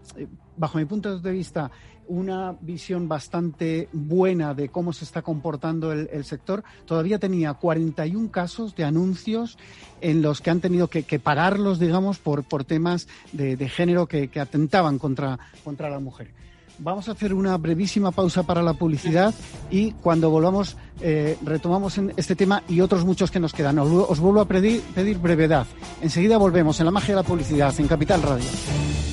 [0.56, 1.72] bajo mi punto de vista
[2.08, 8.76] una visión bastante buena de cómo se está comportando el, sector, todavía tenía 41 casos
[8.76, 9.58] de anuncios
[10.02, 15.00] en los que han tenido que, pararlos, digamos, por, por temas de, género que, atentaban
[15.00, 16.32] contra, contra la mujer.
[16.80, 19.34] Vamos a hacer una brevísima pausa para la publicidad
[19.70, 23.80] y cuando volvamos eh, retomamos este tema y otros muchos que nos quedan.
[23.80, 25.68] Os, vuelvo a pedir brevedad.
[26.02, 29.13] Enseguida volvemos en la magia de la publicidad en Capital Radio.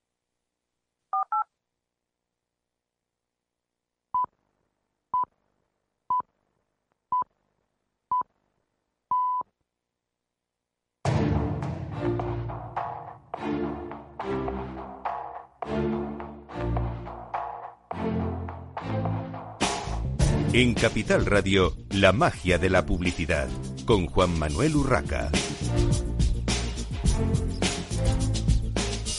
[20.53, 23.47] En Capital Radio, la magia de la publicidad,
[23.85, 25.29] con Juan Manuel Urraca.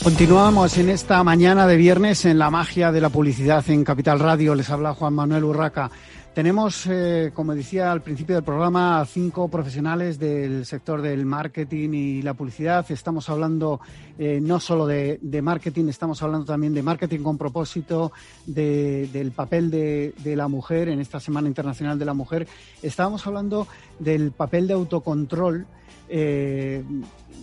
[0.03, 4.53] Continuamos en esta mañana de viernes en la magia de la publicidad en Capital Radio.
[4.53, 5.89] Les habla Juan Manuel Urraca.
[6.33, 11.89] Tenemos, eh, como decía al principio del programa, a cinco profesionales del sector del marketing
[11.93, 12.83] y la publicidad.
[12.89, 13.79] Estamos hablando
[14.17, 18.11] eh, no solo de, marketing, estamos hablando también de marketing con propósito,
[18.47, 22.47] del papel de, la mujer en esta Semana Internacional de la Mujer.
[22.81, 23.67] Estábamos hablando
[23.99, 25.67] del papel de autocontrol,
[26.09, 26.83] eh,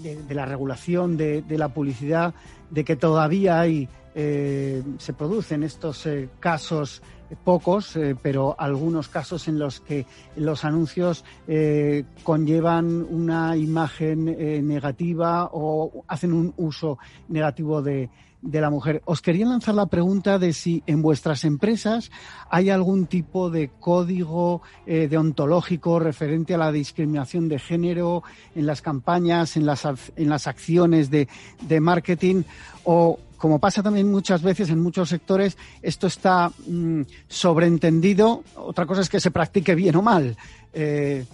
[0.02, 2.34] de, la regulación de, la publicidad,
[2.70, 6.08] de que todavía hay, se producen estos
[6.40, 7.02] casos
[7.36, 14.60] pocos, eh, pero algunos casos en los que los anuncios eh, conllevan una imagen eh,
[14.62, 18.10] negativa o hacen un uso negativo de,
[18.42, 19.02] de la mujer.
[19.04, 22.10] Os quería lanzar la pregunta de si en vuestras empresas
[22.48, 28.22] hay algún tipo de código deontológico referente a la discriminación de género
[28.54, 29.84] en las campañas, en las,
[30.16, 31.28] en las acciones de,
[31.68, 32.42] de marketing
[32.84, 38.44] o como pasa también muchas veces en muchos sectores, esto está mm, sobreentendido.
[38.54, 40.36] Otra cosa es que se practique bien o mal.
[40.74, 41.24] Eh,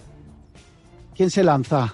[1.13, 1.93] ¿Quién se lanza?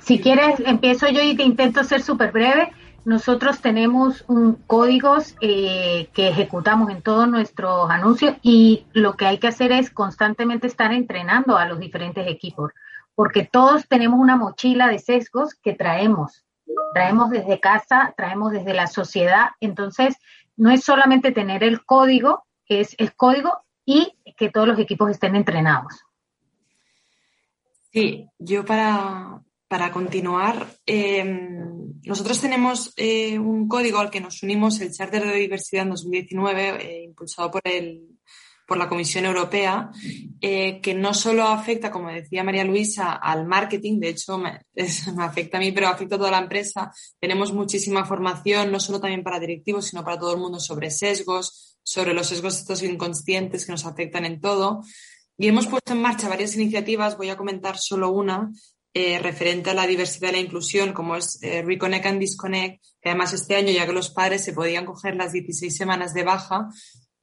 [0.00, 2.72] Si quieres, empiezo yo y te intento ser súper breve.
[3.04, 9.36] Nosotros tenemos un códigos eh, que ejecutamos en todos nuestros anuncios y lo que hay
[9.36, 12.72] que hacer es constantemente estar entrenando a los diferentes equipos,
[13.14, 16.45] porque todos tenemos una mochila de sesgos que traemos
[16.94, 19.48] traemos desde casa, traemos desde la sociedad.
[19.60, 20.16] Entonces,
[20.56, 25.36] no es solamente tener el código, es el código y que todos los equipos estén
[25.36, 26.04] entrenados.
[27.92, 29.42] Sí, yo para,
[29.92, 35.84] continuar, em, nosotros tenemos eh, un código al que nos unimos, el Charter de Diversidad
[35.84, 38.15] en 2019, eh, impulsado por el
[38.66, 39.90] por la Comisión Europea,
[40.40, 44.60] eh, que no solo afecta, como decía María Luisa, al marketing, de hecho me,
[45.18, 46.92] afecta a mí, pero afecta a toda la empresa.
[47.20, 51.78] Tenemos muchísima formación, no solo también para directivos, sino para todo el mundo sobre sesgos,
[51.82, 54.82] sobre los sesgos estos inconscientes que nos afectan en todo.
[55.38, 58.50] Y hemos puesto en marcha varias iniciativas, voy a comentar solo una,
[58.98, 63.10] eh, referente a la diversidad y la inclusión, como es eh, Reconnect and Disconnect, que
[63.10, 66.70] además este año, ya que los padres se podían coger las 16 semanas de baja,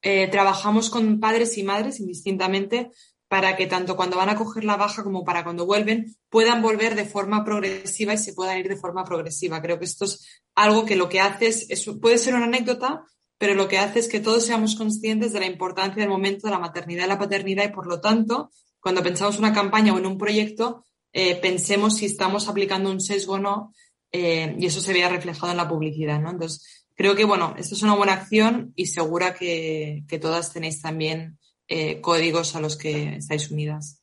[0.03, 2.91] eh, trabajamos con padres y madres indistintamente
[3.29, 6.93] para que tanto cuando van a coger la baja como para cuando vuelven puedan volver
[6.93, 9.61] de forma progresiva y se puedan ir de forma progresiva.
[9.61, 13.05] Creo que esto es algo que lo que hace es, puede ser una anécdota,
[13.39, 16.51] pero lo que hace es que todos seamos conscientes de la importancia del momento de
[16.51, 20.05] la maternidad y la paternidad y por lo tanto, cuando pensamos una campaña o en
[20.05, 23.73] un proyecto, eh, pensemos si estamos aplicando un sesgo o no
[24.11, 26.21] eh, y eso se vea reflejado en la publicidad.
[26.21, 26.29] ¿no?
[26.29, 31.37] Entonces, creo que, bueno, esto es una buena acción y segura que, todas tenéis también
[31.67, 34.01] eh, códigos a los que estáis unidas.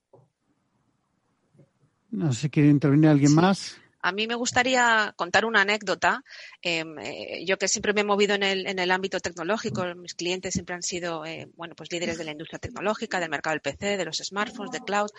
[2.10, 3.76] No sé si quiere intervenir alguien más.
[4.02, 6.24] A mí me gustaría contar una anécdota.
[6.62, 10.74] Em, eh, yo que siempre me he movido en el, ámbito tecnológico, mis clientes siempre
[10.74, 14.04] han sido, eh, bueno, pues líderes de la industria tecnológica, del mercado del PC, de
[14.04, 15.10] los smartphones, de cloud.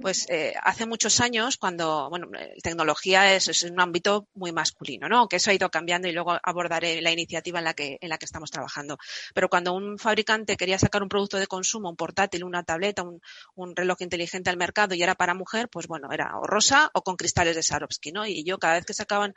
[0.00, 2.28] Pues eh, hace muchos años, cuando, bueno,
[2.62, 5.18] tecnología es, es, un ámbito muy masculino, ¿no?
[5.18, 8.18] Aunque eso ha ido cambiando y luego abordaré la iniciativa en la que, en la
[8.18, 8.98] que estamos trabajando.
[9.34, 13.20] Pero cuando un fabricante quería sacar un producto de consumo, un portátil, una tableta, un,
[13.54, 17.02] un reloj inteligente al mercado y era para mujer, pues bueno, era o rosa o
[17.02, 18.26] con cristales de Swarovski, ¿no?
[18.30, 19.34] Y yo cada vez que sacaban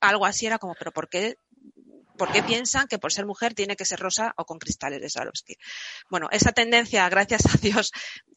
[0.00, 1.36] algo así era como, pero ¿por qué
[2.18, 5.08] ¿Por qué piensan que por ser mujer tiene que ser rosa o con cristales de
[5.08, 5.56] Swarovski?
[6.10, 7.92] Bueno, esa tendencia, gracias a Dios,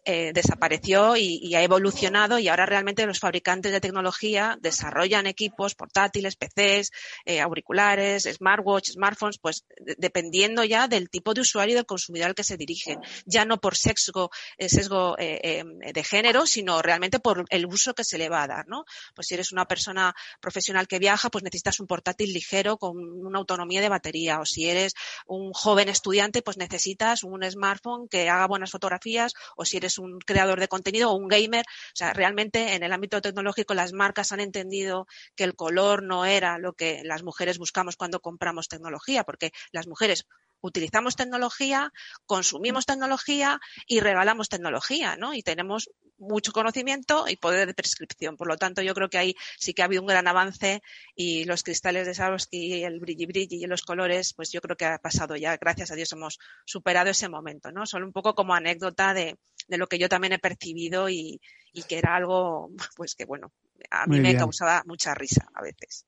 [0.06, 6.36] eh, desapareció y, ha evolucionado y ahora realmente los fabricantes de tecnología desarrollan equipos portátiles,
[6.36, 6.92] PCs,
[7.26, 9.66] eh, auriculares, smartwatch, smartphones, pues
[9.98, 13.00] dependiendo ya del tipo de usuario y del consumidor al que se dirigen.
[13.26, 15.64] Ya no por sesgo, eh,
[15.94, 18.86] de género, sino realmente por el uso que se le va a dar, ¿no?
[19.16, 23.40] Pues si eres una persona profesional que viaja, pues necesitas un portátil ligero con una
[23.40, 24.40] autonomía de batería.
[24.42, 24.94] O si eres
[25.26, 29.34] un joven estudiante, pues necesitas un smartphone que haga buenas fotografías.
[29.56, 31.64] O si eres un creador de contenido o un gamer.
[31.66, 36.26] O sea, realmente en el ámbito tecnológico las marcas han entendido que el color no
[36.26, 40.26] era lo que las mujeres buscamos cuando compramos tecnología, porque las mujeres
[40.62, 41.92] utilizamos tecnología,
[42.26, 45.34] consumimos tecnología y regalamos tecnología, ¿no?
[45.34, 45.90] Y tenemos
[46.22, 48.38] mucho conocimiento y poder de prescripción.
[48.38, 50.82] Por lo tanto, yo creo que ahí sí que ha habido un gran avance
[51.16, 54.86] y los cristales de Swarovski, el brilli brilli y los colores, pues yo creo que
[54.86, 55.58] ha pasado ya.
[55.58, 57.86] Gracias a Dios hemos superado ese momento, ¿no?
[57.86, 61.42] Solo un poco como anécdota de, de lo que yo también he percibido y,
[61.74, 63.52] y, que era algo, pues que bueno,
[63.90, 66.06] a mí me causaba mucha risa a veces.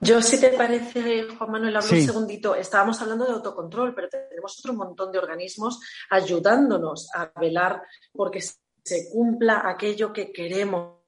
[0.00, 2.54] Yo, si te parece, Juan Manuel, hablo un segundito.
[2.54, 7.82] Estábamos hablando de autocontrol, pero tenemos otro montón de organismos ayudándonos a velar
[8.12, 11.00] porque se cumpla aquello que queremos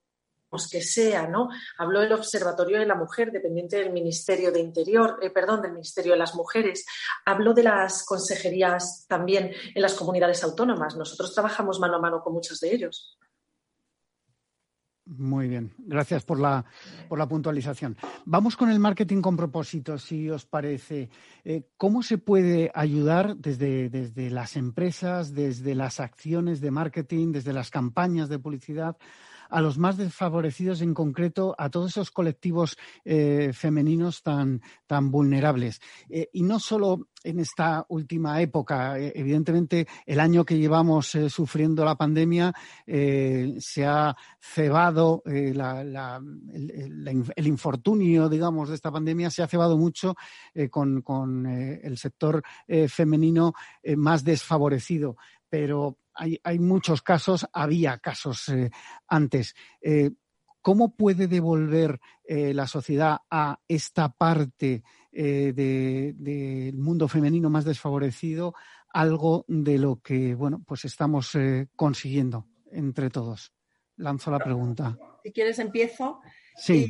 [0.70, 1.48] que sea, ¿no?
[1.78, 6.12] Habló el Observatorio de la Mujer, dependiente del Ministerio de Interior, eh, perdón, del Ministerio
[6.12, 6.84] de las Mujeres.
[7.24, 10.96] Habló de las consejerías también en las comunidades autónomas.
[10.96, 13.16] Nosotros trabajamos mano a mano con muchos de ellos.
[15.18, 16.64] Muy bien, gracias por la,
[17.08, 17.96] por la puntualización.
[18.24, 21.10] Vamos con el marketing con propósito, si os parece.
[21.44, 27.52] Eh, ¿Cómo se puede ayudar desde, desde las empresas, desde las acciones de marketing, desde
[27.52, 28.96] las campañas de publicidad
[29.52, 35.80] a los más desfavorecidos, en concreto a todos esos colectivos eh, femeninos tan, tan vulnerables.
[36.08, 41.84] Eh, y no solo en esta última época, eh, evidentemente el año que llevamos sufriendo
[41.84, 42.52] la pandemia
[42.86, 45.60] se ha cebado el,
[47.44, 50.16] infortunio, digamos, de esta pandemia se ha cebado mucho
[50.70, 52.42] con, con el sector
[52.88, 53.52] femenino
[53.96, 55.16] más desfavorecido.
[55.48, 58.70] Pero hay, hay muchos casos, había casos eh,
[59.08, 59.54] antes.
[59.80, 60.10] Eh,
[60.60, 68.54] ¿Cómo puede devolver eh, la sociedad a esta parte del mundo femenino más desfavorecido
[68.88, 71.36] algo de lo que bueno pues estamos
[71.74, 73.52] consiguiendo entre todos?
[73.96, 74.96] Lanzo la pregunta.
[75.24, 76.20] Si quieres empiezo.
[76.56, 76.86] Sí.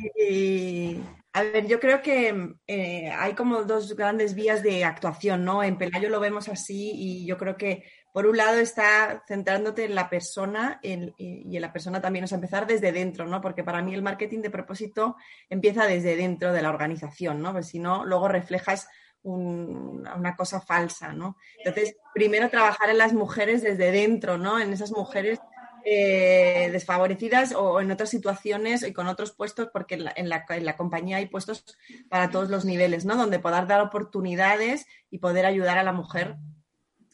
[1.33, 5.63] a ver, yo creo que hay como dos grandes vías de actuación, ¿no?
[5.63, 7.83] En Pelayo lo vemos así y yo creo que
[8.13, 12.35] por un lado está centrándote en la persona y en la persona también, o sea,
[12.35, 13.41] empezar desde dentro, ¿no?
[13.41, 15.17] Porque para mí el marketing de propósito
[15.49, 17.51] empieza desde dentro de la organización, ¿no?
[17.51, 18.87] Porque si no, luego reflejas
[19.23, 21.37] una cosa falsa, ¿no?
[21.57, 24.59] Entonces, primero trabajar en las mujeres desde dentro, ¿no?
[24.59, 25.39] En esas mujeres
[25.85, 30.77] eh, desfavorecidas o en otras situaciones y con otros puestos, porque en la, en la,
[30.77, 31.77] compañía hay puestos
[32.09, 33.15] para todos los niveles, ¿no?
[33.15, 36.37] Donde poder dar oportunidades y poder ayudar a la mujer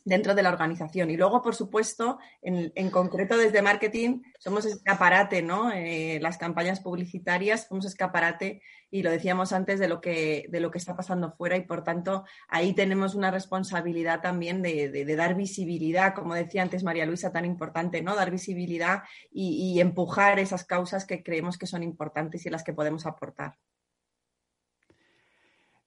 [0.10, 1.12] dentro de la organización.
[1.12, 5.72] Y luego, por supuesto, en, concreto desde marketing, somos escaparate, ¿no?
[5.72, 10.72] Eh, las campañas publicitarias somos escaparate y lo decíamos antes de lo que, de lo
[10.72, 16.16] que está pasando fuera y por tanto ahí tenemos una responsabilidad también de, dar visibilidad,
[16.16, 18.16] como decía antes María Luisa, tan importante, ¿no?
[18.16, 23.06] Dar visibilidad y, empujar esas causas que creemos que son importantes y las que podemos
[23.06, 23.58] aportar.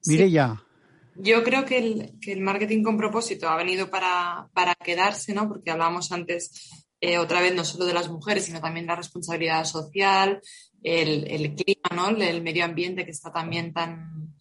[0.06, 0.62] Mire ya.
[1.16, 4.48] Yo creo que el, el, marketing con propósito ha venido para,
[4.82, 5.48] quedarse, ¿no?
[5.48, 6.70] Porque hablábamos antes
[7.00, 10.40] eh, otra vez no solo de las mujeres, sino también la responsabilidad social,
[10.82, 12.08] el, el clima, ¿no?
[12.08, 14.34] El, medio ambiente que está también tan,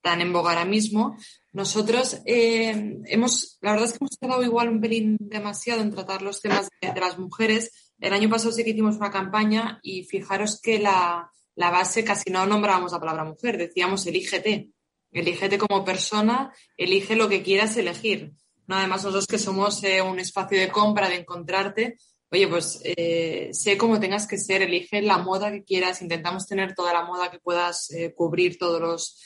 [0.00, 1.16] tan en boga ahora mismo.
[1.52, 6.22] Nosotros eh, hemos, la verdad es que hemos quedado igual un pelín demasiado en tratar
[6.22, 7.92] los temas de, de, las mujeres.
[8.00, 12.30] El año pasado sí que hicimos una campaña y fijaros que la, la base casi
[12.30, 14.73] no nombrábamos la palabra mujer, decíamos elígete
[15.14, 18.32] Elígete como persona, elige lo que quieras elegir.
[18.66, 21.96] No, además, nosotros que somos eh, un espacio de compra, de encontrarte,
[22.30, 26.74] oye, pues eh, sé cómo tengas que ser, elige la moda que quieras, intentamos tener
[26.74, 29.20] toda la moda que puedas eh, cubrir todos los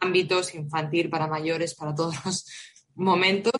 [0.00, 2.44] ámbitos, infantil, para mayores, para todos los
[2.94, 3.54] momentos.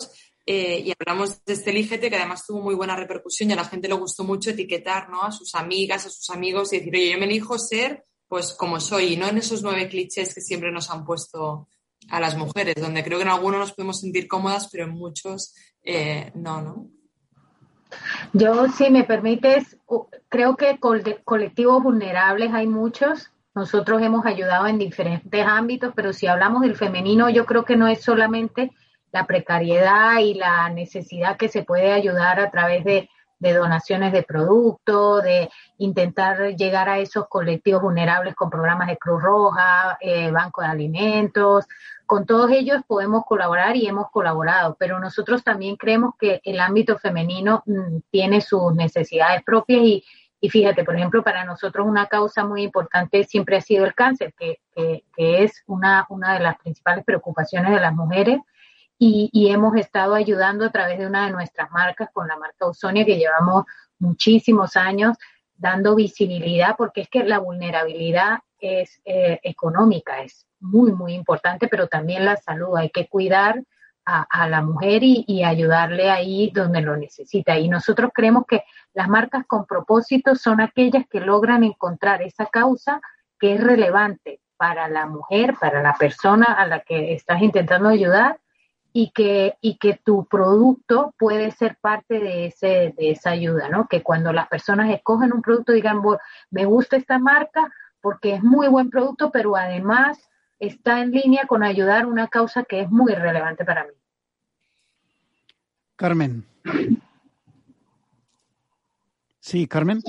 [0.44, 3.88] y hablamos de este Elígete, que además tuvo muy buena repercusión y a la gente
[3.88, 5.22] le gustó mucho etiquetar ¿no?
[5.22, 8.80] a sus amigas, a sus amigos y decir, oye, yo me elijo ser pues como
[8.80, 11.68] soy, y no en esos nueve clichés que siempre nos han puesto
[12.08, 15.54] a las mujeres, donde creo que en algunos nos podemos sentir cómodas, pero en muchos
[15.82, 16.86] eh, no, ¿no?
[18.32, 19.78] Yo, si me permites,
[20.28, 23.30] creo que colectivos vulnerables hay muchos.
[23.54, 27.88] Nosotros hemos ayudado en diferentes ámbitos, pero si hablamos del femenino, yo creo que no
[27.88, 28.72] es solamente
[29.12, 33.08] la precariedad y la necesidad que se puede ayudar a través de
[33.38, 39.22] de donaciones de productos, de intentar llegar a esos colectivos vulnerables con programas de Cruz
[39.22, 41.66] Roja, eh, Banco de Alimentos.
[42.06, 46.98] Con todos ellos podemos colaborar y hemos colaborado, pero nosotros también creemos que el ámbito
[46.98, 50.04] femenino mm, tiene sus necesidades propias y,
[50.40, 54.32] y fíjate, por ejemplo, para nosotros una causa muy importante siempre ha sido el cáncer,
[54.38, 58.40] que, que, que es una, una de las principales preocupaciones de las mujeres
[58.98, 63.04] y, hemos estado ayudando a través de una de nuestras marcas, con la marca Usonia,
[63.04, 63.64] que llevamos
[63.98, 65.16] muchísimos años
[65.54, 71.88] dando visibilidad, porque es que la vulnerabilidad es eh, económica, es muy, muy importante, pero
[71.88, 72.76] también la salud.
[72.76, 73.62] Hay que cuidar
[74.04, 77.58] a, la mujer y, y, ayudarle ahí donde lo necesita.
[77.58, 78.62] Y nosotros creemos que
[78.94, 83.00] las marcas con propósito son aquellas que logran encontrar esa causa
[83.40, 88.38] que es relevante para la mujer, para la persona a la que estás intentando ayudar
[88.98, 93.88] y que, y que tu producto puede ser parte de, ese, de esa ayuda, ¿no?
[93.88, 96.00] Que cuando las personas escogen un producto digan,
[96.50, 97.70] me gusta esta marca
[98.00, 100.18] porque es muy buen producto, pero además
[100.58, 103.92] está en línea con ayudar una causa que es muy relevante para mí.
[105.96, 106.46] Carmen.
[109.40, 110.00] Sí, Carmen.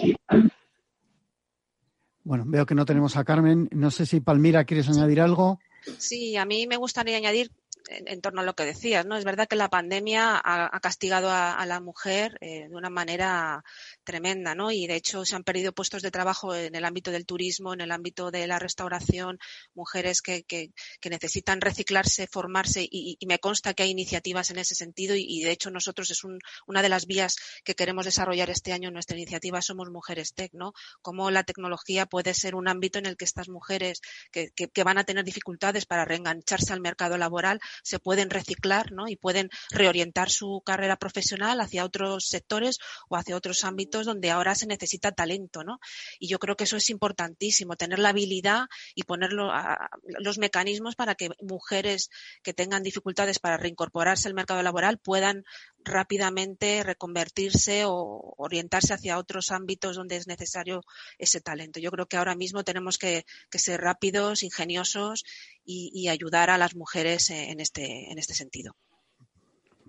[2.24, 3.68] Bueno, veo que no tenemos a Carmen.
[3.74, 5.60] No sé si Palmira quieres añadir algo.
[5.98, 7.52] Sí, a mí me gustaría añadir
[7.89, 9.17] en, torno a lo que decías, ¿no?
[9.17, 13.63] Es verdad que la pandemia ha, castigado a, la mujer eh, de una manera
[14.03, 14.71] tremenda, ¿no?
[14.71, 17.82] Y de hecho se han perdido puestos de trabajo en el ámbito del turismo, en
[17.82, 19.39] el ámbito de la restauración,
[19.73, 20.71] mujeres que, que,
[21.09, 25.71] necesitan reciclarse, formarse y, me consta que hay iniciativas en ese sentido y, de hecho
[25.71, 26.21] nosotros es
[26.65, 30.53] una de las vías que queremos desarrollar este año en nuestra iniciativa Somos Mujeres Tech,
[30.53, 30.73] ¿no?
[31.01, 34.01] Cómo la tecnología puede ser un ámbito en el que estas mujeres
[34.32, 39.07] que, que van a tener dificultades para reengancharse al mercado laboral se pueden reciclar ¿no?
[39.07, 42.78] y pueden reorientar su carrera profesional hacia otros sectores
[43.09, 45.63] o hacia otros ámbitos donde ahora se necesita talento.
[45.63, 45.80] ¿no?
[46.19, 48.65] Y yo creo que eso es importantísimo, tener la habilidad
[48.95, 52.09] y poner los mecanismos para que mujeres
[52.43, 55.43] que tengan dificultades para reincorporarse al mercado laboral puedan
[55.88, 60.84] rápidamente reconvertirse o orientarse hacia otros ámbitos donde es necesario
[61.17, 61.80] ese talento.
[61.80, 65.23] Yo creo que ahora mismo tenemos que, ser rápidos, ingeniosos
[65.65, 68.76] y, ayudar a las mujeres en este, en este sentido.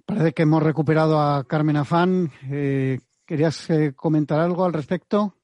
[0.07, 2.33] Parece que hemos recuperado a Carmen Afán.
[2.51, 5.37] Eh, ¿Querías eh, comentar algo al respecto?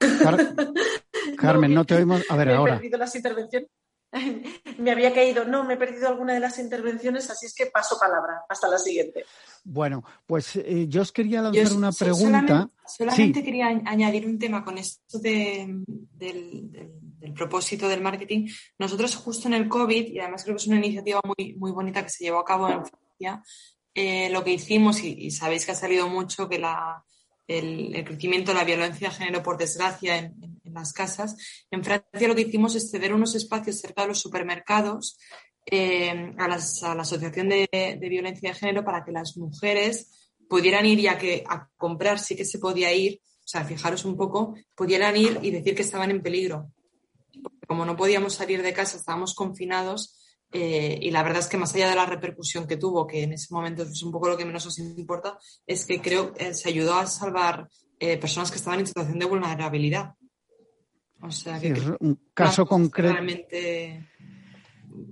[1.38, 2.22] Carmen, no, te oímos.
[2.28, 2.80] A ver, ahora.
[2.98, 3.70] las intervenciones.
[4.78, 7.98] me había caído, no, me he perdido alguna de las intervenciones, así es que paso
[7.98, 8.44] palabra.
[8.48, 9.24] Hasta la siguiente.
[9.64, 12.70] Bueno, pues eh, yo os quería lanzar una pregunta.
[12.86, 15.84] Solamente, quería añadir un tema con esto del,
[17.34, 18.48] propósito del marketing.
[18.78, 22.02] Nosotros justo en el COVID, y además creo que es una iniciativa muy, muy bonita
[22.02, 23.42] que se llevó a cabo en Francia,
[23.94, 27.04] eh, lo que hicimos, y, sabéis que ha salido mucho que la,
[27.46, 31.36] el, crecimiento de la violencia de género, por desgracia, en las casas.
[31.70, 35.16] En Francia lo que hicimos es ceder unos espacios cerca de los supermercados
[35.66, 41.16] eh, a, la Asociación de, Violencia de Género para que las mujeres pudieran ir, ya
[41.16, 45.38] que a comprar sí que se podía ir, o sea, fijaros un poco, pudieran ir
[45.42, 46.70] y decir que estaban en peligro.
[47.66, 50.20] como no podíamos salir de casa, estábamos confinados,
[50.52, 53.32] eh, y la verdad es que más allá de la repercusión que tuvo, que en
[53.32, 56.54] ese momento es un poco lo que menos nos importa, es que creo que eh,
[56.54, 57.68] se ayudó a salvar
[58.20, 60.12] personas que estaban en situación de vulnerabilidad.
[61.24, 63.16] O sea que, un caso concreto.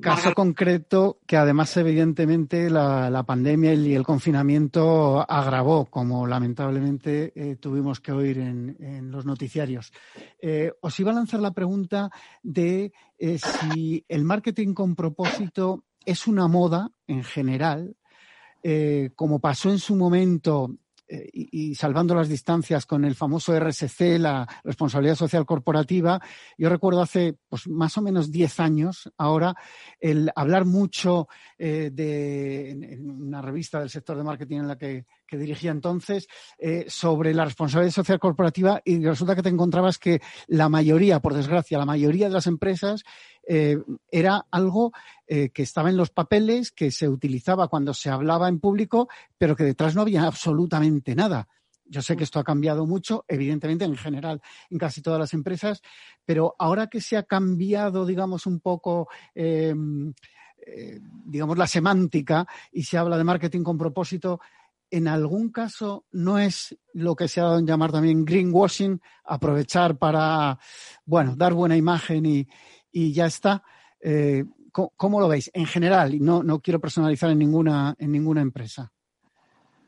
[0.01, 7.99] Caso concreto que además evidentemente la, pandemia y el confinamiento agravó, como lamentablemente eh, tuvimos
[7.99, 9.93] que oír en, los noticiarios.
[10.41, 12.11] Eh, os iba a lanzar la pregunta
[12.45, 17.97] de eh, si el marketing con propósito es una moda en general,
[19.17, 20.71] como pasó en su momento
[21.13, 26.19] eh, y, salvando las distancias con el famoso RSC, la responsabilidad social corporativa,
[26.57, 29.55] yo recuerdo hace pues, más o menos 10 años ahora
[30.01, 35.05] el hablar mucho eh, de, en, una revista del sector de marketing en la que,
[35.39, 36.29] dirigía entonces,
[36.59, 41.35] eh, sobre la responsabilidad social corporativa y resulta que te encontrabas que la mayoría, por
[41.35, 43.03] desgracia, la mayoría de las empresas
[43.47, 43.79] eh,
[44.11, 44.93] era algo
[45.27, 49.09] eh, que estaba en los papeles, que se utilizaba cuando se hablaba en público,
[49.39, 51.49] pero que detrás no había absolutamente nada.
[51.85, 55.83] Yo sé que esto ha cambiado mucho, evidentemente, en general, en casi todas las empresas,
[56.25, 59.09] pero ahora que se ha cambiado, digamos, un poco,
[61.27, 64.41] digamos, la semántica y se habla de marketing con propósito,
[64.93, 69.97] en algún caso no es lo que se ha dado en llamar también greenwashing, aprovechar
[69.97, 70.59] para,
[71.07, 72.47] bueno, dar buena imagen y,
[72.93, 73.63] y ya está.
[74.01, 75.51] Eh, ¿cómo, lo veis?
[75.55, 78.93] En general, y no, no quiero personalizar en ninguna, en ninguna empresa.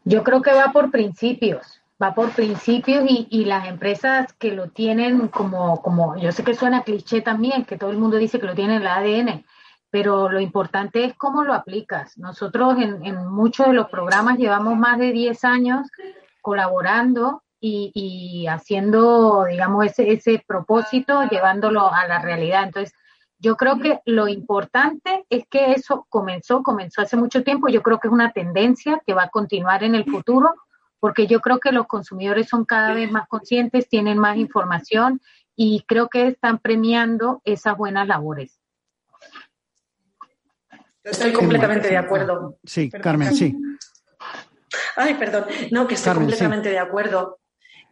[0.05, 4.70] Yo creo que va por principios, va por principios y, y, las empresas que lo
[4.70, 8.46] tienen como, como, yo sé que suena cliché también, que todo el mundo dice que
[8.46, 9.44] lo tiene en el ADN,
[9.95, 12.18] pero lo importante es cómo lo aplicas.
[12.18, 15.88] Nosotros en, en muchos de los programas llevamos más de 10 años
[16.42, 22.64] colaborando y, haciendo, digamos, ese, ese propósito, llevándolo a la realidad.
[22.64, 22.92] Entonces,
[23.38, 28.01] yo creo que lo importante es que eso comenzó, comenzó hace mucho tiempo, yo creo
[28.01, 30.55] que es una tendencia que va a continuar en el futuro,
[30.99, 35.20] porque yo creo que los consumidores son cada vez más conscientes, tienen más información
[35.55, 38.59] y creo que están premiando esas buenas labores.
[41.05, 42.59] Estoy completamente de acuerdo.
[42.64, 43.55] Sí, Carmen, sí.
[44.96, 45.46] Ay, perdón.
[45.70, 47.40] No, que estoy completamente de acuerdo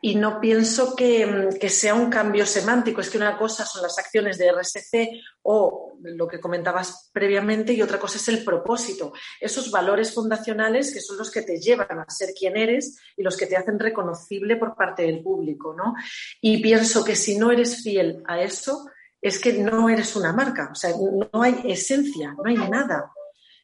[0.04, 3.00] y no pienso mm, que, sea un cambio semántico.
[3.00, 7.80] Es que una cosa son las acciones de RSC o lo que comentabas previamente y
[7.82, 9.12] otra cosa es el propósito.
[9.40, 13.36] Esos valores fundacionales que son los que te llevan a ser quien eres y los
[13.36, 15.72] que te hacen reconocible por parte del público.
[15.72, 15.94] ¿no?
[16.40, 18.86] Y pienso que si no eres fiel a eso,
[19.22, 20.90] es que no eres una marca, o sea,
[21.32, 23.12] no hay esencia, no hay nada.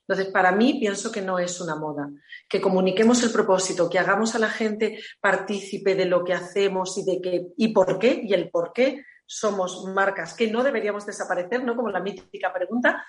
[0.07, 2.09] Entonces, para mí pienso que no es una moda.
[2.49, 7.05] Que comuniquemos el propósito, que hagamos a la gente partícipe de lo que hacemos y
[7.05, 11.63] de qué y por qué y el por qué somos marcas que no deberíamos desaparecer,
[11.63, 11.77] ¿no?
[11.77, 13.05] Como la mítica pregunta,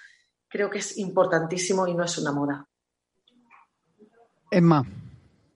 [0.49, 2.67] creo que es importantísimo y no es una moda.
[4.51, 4.83] Emma.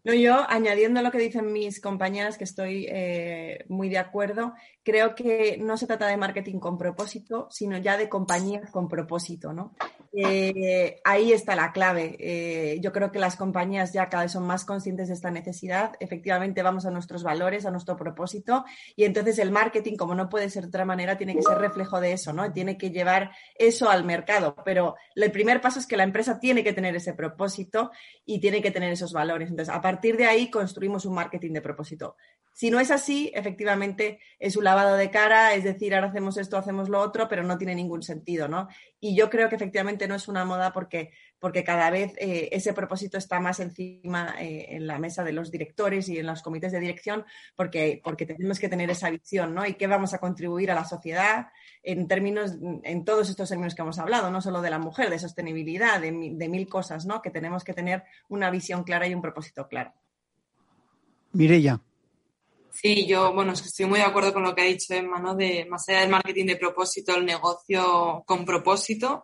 [0.05, 5.15] No, yo, añadiendo lo que dicen mis compañeras, que estoy eh, muy de acuerdo, creo
[5.15, 9.73] que no se trata de marketing con propósito, sino ya de compañías con propósito, ¿no?
[10.15, 12.15] Eh, ahí está la clave.
[12.19, 15.93] Eh, yo creo que las compañías ya cada vez son más conscientes de esta necesidad.
[15.99, 18.63] Efectivamente, vamos a nuestros valores, a nuestro propósito,
[18.95, 21.99] y entonces el marketing, como no puede ser de otra manera, tiene que ser reflejo
[21.99, 22.51] de eso, ¿no?
[22.53, 24.55] Tiene que llevar eso al mercado.
[24.63, 27.91] Pero el primer paso es que la empresa tiene que tener ese propósito
[28.25, 29.49] y tiene que tener esos valores.
[29.49, 32.15] Entonces, a partir de ahí construimos un marketing de propósito.
[32.53, 36.55] Si no es así, efectivamente es un lavado de cara, es decir, ahora hacemos esto,
[36.55, 38.67] hacemos lo otro, pero no tiene ningún sentido, ¿no?
[38.99, 42.73] Y yo creo que efectivamente no es una moda porque, porque cada vez eh, ese
[42.73, 46.71] propósito está más encima eh, en la mesa de los directores y en los comités
[46.71, 47.25] de dirección,
[47.55, 49.65] porque, porque tenemos que tener esa visión, ¿no?
[49.65, 51.47] Y qué vamos a contribuir a la sociedad
[51.81, 55.17] en términos, en todos estos términos que hemos hablado, no solo de la mujer, de
[55.17, 57.19] sostenibilidad, de, de mil cosas, ¿no?
[57.23, 59.91] Que tenemos que tener una visión clara y un propósito claro.
[61.31, 61.81] Mireya.
[62.73, 65.35] Sí, yo, bueno, estoy muy de acuerdo con lo que ha dicho Emma, ¿no?
[65.35, 69.23] De más allá del marketing de propósito, el negocio con propósito.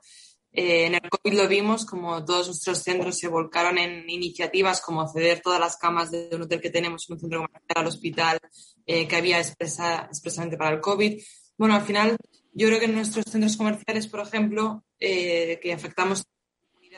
[0.52, 5.08] Eh, en el COVID lo vimos, como todos nuestros centros se volcaron en iniciativas como
[5.08, 8.40] ceder todas las camas de un hotel que tenemos en un centro comercial al hospital
[8.86, 11.20] eh, que había expresamente para el COVID.
[11.58, 12.18] Bueno, al final,
[12.54, 16.24] yo creo que en nuestros centros comerciales, por ejemplo, eh, que afectamos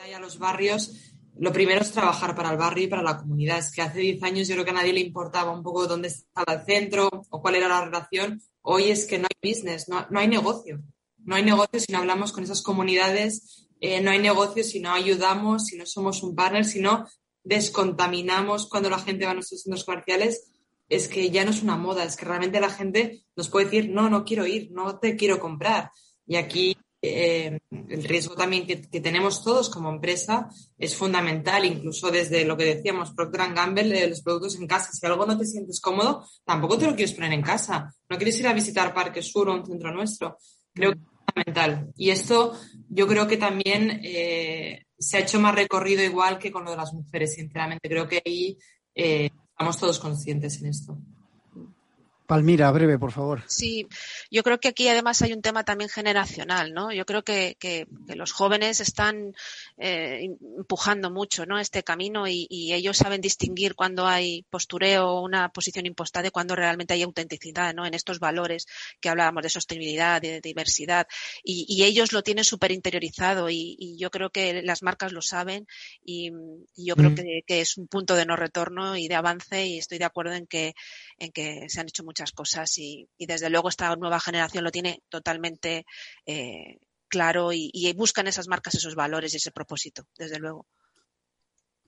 [0.02, 3.58] a los barrios, lo primero es trabajar para el barrio y para la comunidad.
[3.58, 6.08] Es que hace 10 años yo creo que a nadie le importaba un poco dónde
[6.08, 8.40] estaba el centro o cuál era la relación.
[8.60, 10.80] Hoy es que no hay business, no, hay negocio.
[11.24, 14.92] No hay negocio si no hablamos con esas comunidades, eh, no hay negocio si no
[14.92, 17.06] ayudamos, si no somos un partner, si no
[17.44, 20.48] descontaminamos cuando la gente va a nuestros centros comerciales.
[20.88, 23.90] Es que ya no es una moda, es que realmente la gente nos puede decir,
[23.90, 25.90] no, no quiero ir, no te quiero comprar.
[26.26, 30.48] Y aquí eh, el riesgo también que, tenemos todos como empresa
[30.78, 34.92] es fundamental, incluso desde lo que decíamos, Procter Gamble, los productos en casa.
[34.92, 37.92] Si algo no te sientes cómodo, tampoco te lo quieres poner en casa.
[38.08, 40.38] No quieres ir a visitar Parque Sur o un centro nuestro.
[40.72, 41.92] Creo que es fundamental.
[41.96, 42.56] Y esto
[42.88, 46.76] yo creo que también eh, se ha hecho más recorrido igual que con lo de
[46.76, 47.88] las mujeres, sinceramente.
[47.88, 48.56] Creo que ahí
[48.94, 50.96] eh, estamos todos conscientes en esto.
[52.32, 53.42] Palmira, breve, por favor.
[53.46, 53.86] Sí,
[54.30, 56.90] yo creo que aquí además hay un tema también generacional, ¿no?
[56.90, 59.34] Yo creo que, que, los jóvenes están
[59.76, 61.58] eh, empujando mucho, ¿no?
[61.58, 66.30] Este camino y, y, ellos saben distinguir cuando hay postureo o una posición impostada de
[66.30, 67.84] cuando realmente hay autenticidad, ¿no?
[67.84, 68.66] En estos valores
[68.98, 71.06] que hablábamos de sostenibilidad, de, diversidad
[71.44, 75.20] y, y, ellos lo tienen súper interiorizado y, y, yo creo que las marcas lo
[75.20, 75.66] saben
[76.02, 76.32] y,
[76.76, 77.14] yo creo mm.
[77.14, 80.32] que, que, es un punto de no retorno y de avance y estoy de acuerdo
[80.32, 80.74] en que,
[81.18, 85.02] en que se han hecho muchas cosas y, desde luego esta nueva generación lo tiene
[85.08, 85.84] totalmente
[86.26, 90.66] eh, claro y, y buscan esas marcas esos valores y ese propósito, desde luego.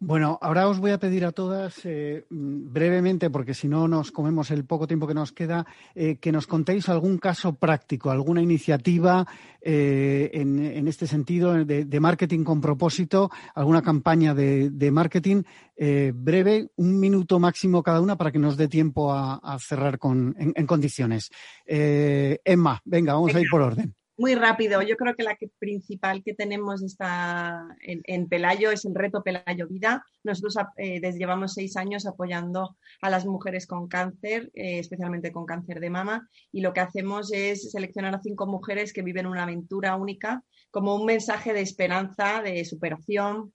[0.06, 4.50] Bueno, ahora os voy a pedir a todas eh, brevemente, porque si no nos comemos
[4.50, 9.26] el poco tiempo que nos queda, eh, que nos contéis algún caso práctico, alguna iniciativa
[9.62, 15.42] eh, en, este sentido de, marketing con propósito, alguna campaña de, marketing
[15.74, 20.66] breve, un minuto máximo cada una para que nos dé tiempo a, cerrar con, en,
[20.66, 21.30] condiciones.
[21.64, 23.94] Emma, venga, vamos a ir por orden.
[24.16, 29.24] Muy rápido, yo creo que la principal que tenemos está en, Pelayo es el reto
[29.24, 30.04] Pelayo Vida.
[30.22, 35.46] Nosotros eh, desde llevamos seis años apoyando a las mujeres con cáncer, eh, especialmente con
[35.46, 39.42] cáncer de mama, y lo que hacemos es seleccionar a cinco mujeres que viven una
[39.42, 40.44] aventura única
[40.74, 43.53] como un mensaje de esperanza, de superación,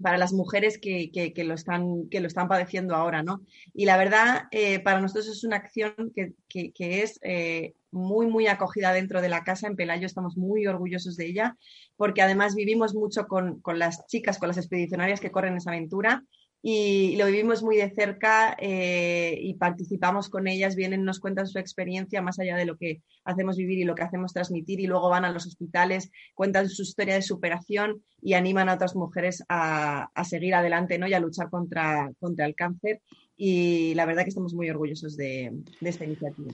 [0.00, 3.40] para las mujeres que, que, lo están, que lo están padeciendo ahora, ¿no?
[3.72, 8.46] Y la verdad, eh, para nosotros es una acción que, que es eh, muy, muy
[8.46, 9.66] acogida dentro de la casa.
[9.66, 11.56] En Pelayo estamos muy orgullosos de ella,
[11.96, 16.22] porque además vivimos mucho con, con las chicas, con las expedicionarias que corren esa aventura
[16.68, 21.60] y lo vivimos muy de cerca eh, y participamos con ellas, vienen, nos cuentan su
[21.60, 25.08] experiencia más allá de lo que hacemos vivir y lo que hacemos transmitir y luego
[25.08, 30.10] van a los hospitales, cuentan su historia de superación y animan a otras mujeres a,
[30.28, 31.06] seguir adelante ¿no?
[31.06, 33.00] y a luchar contra, contra el cáncer
[33.36, 35.52] y la verdad que estamos muy orgullosos de
[35.82, 36.50] esta iniciativa.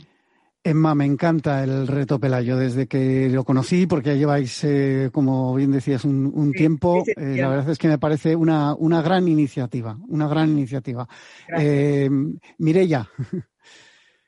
[0.64, 5.54] Emma, me encanta el reto Pelayo desde que lo conocí, porque ya lleváis, eh, como
[5.54, 7.02] bien decías, un, tiempo.
[7.06, 11.08] Eh, la verdad es que me parece una, una gran iniciativa, una gran iniciativa.
[11.58, 12.08] Eh,
[12.58, 13.08] Mirella.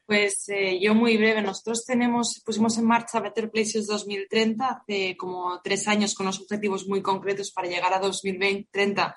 [0.07, 1.41] Pues eh, yo muy breve.
[1.41, 6.87] Nosotros tenemos, pusimos en marcha Better Places 2030 hace como tres años con unos objetivos
[6.87, 9.17] muy concretos para llegar a 2030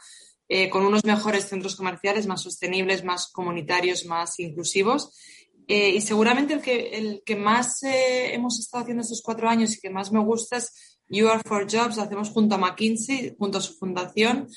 [0.49, 5.13] eh, con unos mejores centros comerciales, más sostenibles, más comunitarios, más inclusivos.
[5.67, 9.79] Eh, y seguramente el que, el que más hemos estado haciendo estos cuatro años y
[9.79, 11.97] que más me gusta es You Are for Jobs.
[11.97, 14.47] Lo hacemos junto a McKinsey, junto a su fundación.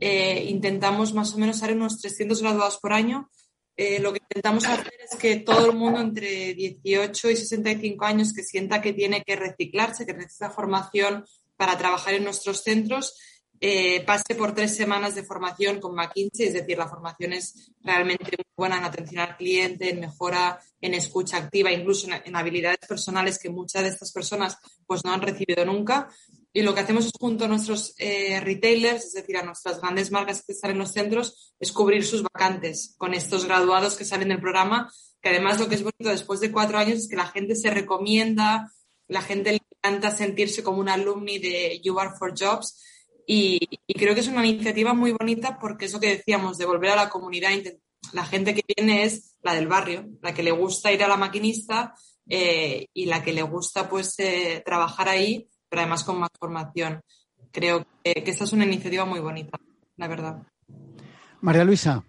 [0.00, 3.30] intentamos más o menos hacer unos 300 graduados por año
[3.76, 8.32] eh, lo que intentamos hacer es que todo el mundo entre 18 y 65 años
[8.32, 11.24] que sienta que tiene que reciclarse, que necesita formación
[11.56, 13.18] para trabajar en nuestros centros,
[13.60, 18.36] eh, pase por tres semanas de formación con McKinsey, es decir, la formación es realmente
[18.36, 23.38] muy buena en atención al cliente, en mejora en escucha activa, incluso en, habilidades personales
[23.38, 26.08] que muchas de estas personas pues no han recibido nunca.
[26.52, 30.44] Y lo que hacemos junto a nuestros eh, retailers, es decir, a nuestras grandes marcas
[30.44, 34.40] que están en los centros, es cubrir sus vacantes con estos graduados que salen del
[34.40, 37.56] programa, que además lo que es bonito después de cuatro años es que la gente
[37.56, 38.70] se recomienda,
[39.08, 42.78] la gente le encanta sentirse como un alumni de You Are for Jobs
[43.26, 43.58] y,
[43.94, 46.96] creo que es una iniciativa muy bonita porque es lo que decíamos, de volver a
[46.96, 47.50] la comunidad.
[48.12, 51.16] La gente que viene es la del barrio, la que le gusta ir a la
[51.16, 51.94] maquinista
[52.28, 57.00] eh, y la que le gusta pues eh, trabajar ahí pero además con más formación.
[57.50, 59.58] Creo que, esta es una iniciativa muy bonita,
[59.96, 60.42] la verdad.
[61.40, 62.04] María Luisa.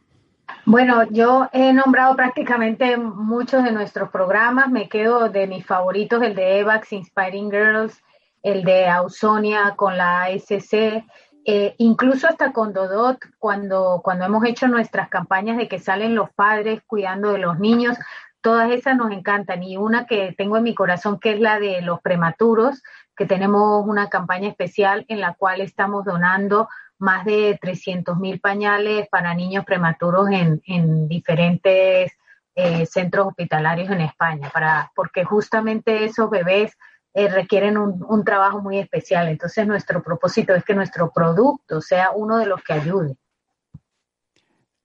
[0.66, 4.70] Bueno, yo he nombrado prácticamente muchos de nuestros programas.
[4.70, 8.00] Me quedo de mis favoritos, el de EVAX, Inspiring Girls,
[8.46, 11.04] el de Ausonia con la ASC,
[11.46, 16.30] eh, incluso hasta con Dodot, cuando, cuando hemos hecho nuestras campañas de que salen los
[16.30, 17.98] padres cuidando de los niños,
[18.42, 19.64] todas esas nos encantan.
[19.64, 22.84] Y una que tengo en mi corazón, que es la de los prematuros,
[23.18, 26.70] que tenemos una campaña especial en la cual estamos donando
[27.00, 32.12] más de 300 mil pañales para niños prematuros en, diferentes
[32.54, 36.78] eh, centros hospitalarios en España, para, porque justamente esos bebés
[37.16, 39.30] eh, requieren un, un, trabajo muy especial.
[39.30, 43.16] Entonces nuestro propósito es que nuestro producto sea uno de los que ayude.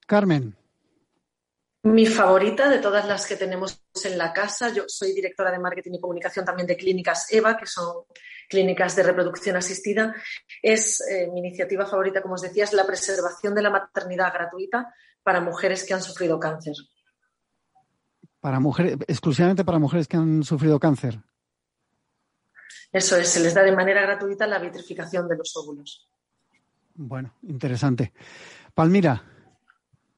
[0.06, 0.56] Carmen.
[1.82, 5.94] Mi favorita de todas las que tenemos en la casa, yo soy directora de marketing
[5.94, 8.04] y comunicación también de clínicas EVA, que son
[8.48, 10.14] clínicas de reproducción asistida,
[10.62, 14.94] es eh, mi iniciativa favorita, como os decía, es la preservación de la maternidad gratuita
[15.22, 16.74] para mujeres que han sufrido cáncer.
[18.40, 21.18] Para mujeres, exclusivamente para mujeres que han sufrido cáncer.
[22.92, 26.08] Eso es, se les da de manera gratuita la vitrificación de los óvulos.
[26.94, 28.12] Bueno, interesante.
[28.74, 29.22] Palmira.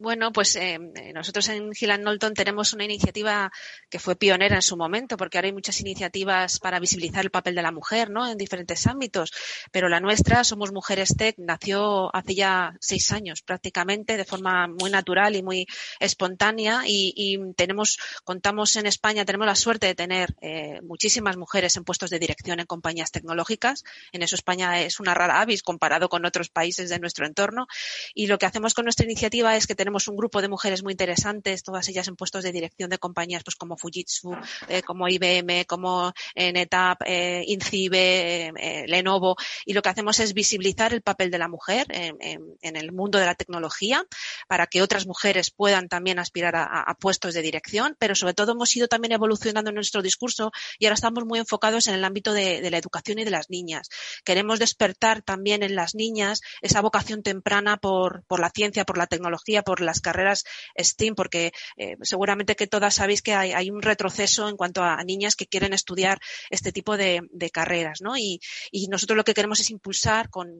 [0.03, 0.80] Bueno, pues eh,
[1.14, 3.53] nosotros en Gilland Knowlton tenemos una iniciativa
[3.88, 7.55] que fue pionera en su momento, porque ahora hay muchas iniciativas para visibilizar el papel
[7.55, 8.28] de la mujer, ¿no?
[8.28, 9.30] En diferentes ámbitos.
[9.70, 14.90] Pero la nuestra, Somos Mujeres Tech, nació hace ya seis años prácticamente, de forma muy
[14.90, 15.68] natural y muy
[16.00, 16.82] espontánea.
[16.84, 22.11] Y, tenemos, contamos en España, tenemos la suerte de tener eh, muchísimas mujeres en puestos
[22.11, 23.84] de dirección en compañías tecnológicas.
[24.11, 27.68] En eso España es una rara avis comparado con otros países de nuestro entorno.
[28.14, 30.82] Y lo que hacemos con nuestra iniciativa es que tenemos tenemos un grupo de mujeres
[30.82, 34.34] muy interesantes, todas ellas en puestos de dirección de compañías pues como Fujitsu,
[34.68, 39.36] eh, como IBM, como eh, NetApp, eh, Incibe, eh, Lenovo,
[39.66, 42.16] y lo que hacemos es visibilizar el papel de la mujer en,
[42.62, 44.03] el mundo de la tecnología
[44.49, 48.74] para que otras mujeres puedan también aspirar a, puestos de dirección, pero sobre todo hemos
[48.74, 52.70] ido también evolucionando nuestro discurso y ahora estamos muy enfocados en el ámbito de, de
[52.70, 53.90] la educación y de las niñas.
[54.24, 59.07] Queremos despertar también en las niñas esa vocación temprana por, por la ciencia, por la
[59.07, 60.45] tecnología, por las carreras
[60.79, 65.37] STEAM, porque eh, seguramente que todas sabéis que hay, un retroceso en cuanto a niñas
[65.37, 66.20] que quieren estudiar
[66.51, 68.16] este tipo de, carreras, ¿no?
[68.16, 68.41] Y,
[68.89, 70.59] nosotros lo que queremos es impulsar con,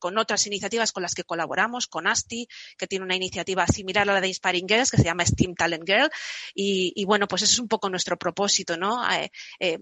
[0.00, 4.20] otras iniciativas con las que colaboramos, con ASTI, que tiene una iniciativa similar a la
[4.20, 6.10] de Inspiring Girls, que se llama STEAM Talent Girl,
[6.54, 9.08] y, bueno, pues eso es un poco nuestro propósito, ¿no?
[9.10, 9.78] Eh, eh,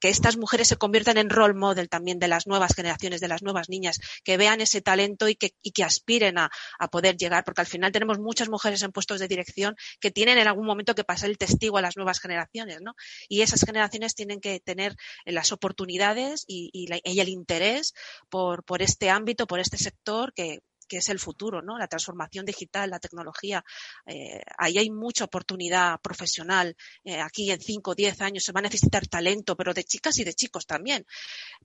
[0.00, 3.42] que estas mujeres se conviertan en role model también de las nuevas generaciones, de las
[3.42, 7.60] nuevas niñas, que vean ese talento y que, que aspiren a, a poder llegar, porque
[7.60, 11.04] al final tenemos muchas mujeres en puestos de dirección que tienen en algún momento que
[11.04, 12.94] pasar el testigo a las nuevas generaciones, ¿no?
[13.28, 16.70] Y esas generaciones tienen que tener las oportunidades y,
[17.02, 17.94] el interés
[18.28, 21.78] por este ámbito, por este sector que, que es el futuro, ¿no?
[21.78, 23.64] La transformación digital, la tecnología.
[24.06, 26.76] Eh, ahí hay mucha oportunidad profesional.
[27.04, 30.18] Eh, aquí en 5 o 10 años se va a necesitar talento, pero de chicas
[30.18, 31.06] y de chicos también.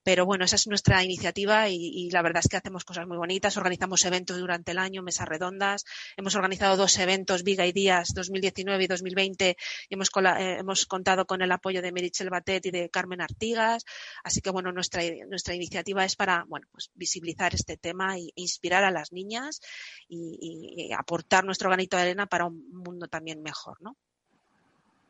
[0.04, 3.58] Pero bueno, esa es nuestra iniciativa y, la verdad es que hacemos cosas muy bonitas.
[3.58, 5.84] Organizamos eventos durante el año, mesas redondas.
[6.16, 9.58] Hemos organizado dos eventos, Viga y Días 2019 y 2020.
[9.90, 10.10] Y hemos,
[10.40, 13.84] eh, hemos contado con el apoyo de Merichel Batet y de Carmen Artigas.
[14.24, 18.84] Así que bueno, nuestra, nuestra iniciativa es para, bueno, pues visibilizar este tema e inspirar
[18.84, 19.62] a las niñas
[20.08, 23.96] y, aportar nuestro granito de arena para un mundo también mejor, ¿no?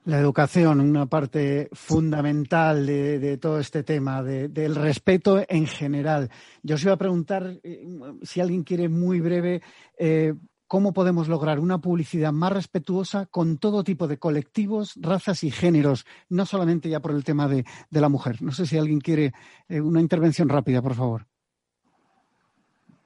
[0.05, 6.29] La educación, una parte fundamental de, todo este tema, del respeto en general.
[6.63, 7.85] Yo os iba a preguntar, eh,
[8.21, 9.61] si alguien quiere muy breve,
[9.97, 10.33] eh,
[10.67, 16.05] cómo podemos lograr una publicidad más respetuosa con todo tipo de colectivos, razas y géneros,
[16.29, 18.41] no solamente ya por el tema de, la mujer.
[18.41, 19.33] No sé si alguien quiere
[19.67, 21.27] eh, una intervención rápida, por favor.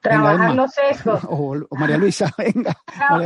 [0.02, 1.20] Trabajar los sesgos.
[1.28, 2.76] O, María Luisa, venga.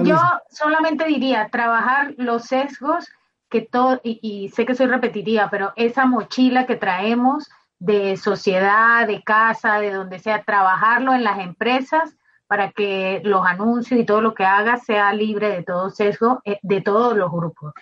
[0.05, 0.19] Yo
[0.51, 3.09] solamente diría, trabajar los sesgos
[3.49, 7.49] que todo, y, sé que soy repetitiva, pero esa mochila que traemos
[7.79, 12.17] de sociedad, de casa, de donde sea, trabajarlo en las empresas
[12.47, 16.59] para que los anuncios y todo lo que haga sea libre de todo sesgo eh,
[16.63, 17.73] de todos los grupos.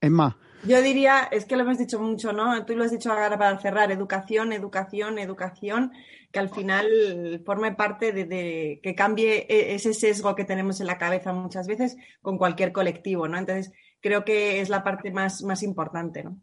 [0.00, 0.36] Emma.
[0.64, 2.64] Yo diría, es que lo hemos dicho mucho, ¿no?
[2.64, 5.92] Tú lo has dicho ahora para cerrar, educación, educación, educación,
[6.36, 10.98] que al final forme parte de, que cambie e, ese sesgo que tenemos en la
[10.98, 13.38] cabeza muchas veces con cualquier colectivo, ¿no?
[13.38, 13.72] Entonces,
[14.02, 16.38] creo que es la parte más, más importante, ¿no?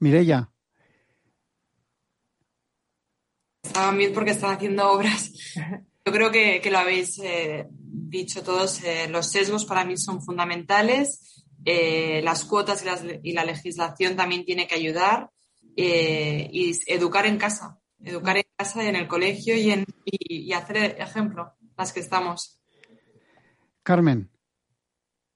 [0.00, 0.50] Mirella.
[3.62, 5.32] Estaban bien porque están haciendo obras.
[6.04, 8.84] Yo creo que, lo habéis eh, dicho todos.
[8.84, 12.84] Eh, los sesgos para mí son fundamentales eh, las cuotas
[13.22, 15.30] y, la legislación también tiene que ayudar
[15.76, 20.52] eh, y educar en casa, educar en casa y en el colegio y, en, y,
[20.52, 22.60] hacer ejemplo, las que estamos.
[23.82, 24.30] Carmen.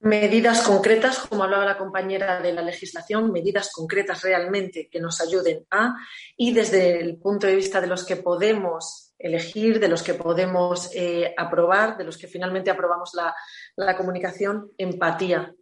[0.00, 5.66] Medidas concretas, como hablaba la compañera de la legislación, medidas concretas realmente que nos ayuden
[5.70, 5.96] a,
[6.36, 10.90] y desde el punto de vista de los que podemos elegir, de los que podemos
[10.94, 13.34] eh, aprobar, de los que finalmente aprobamos la,
[13.74, 15.52] la comunicación, empatía,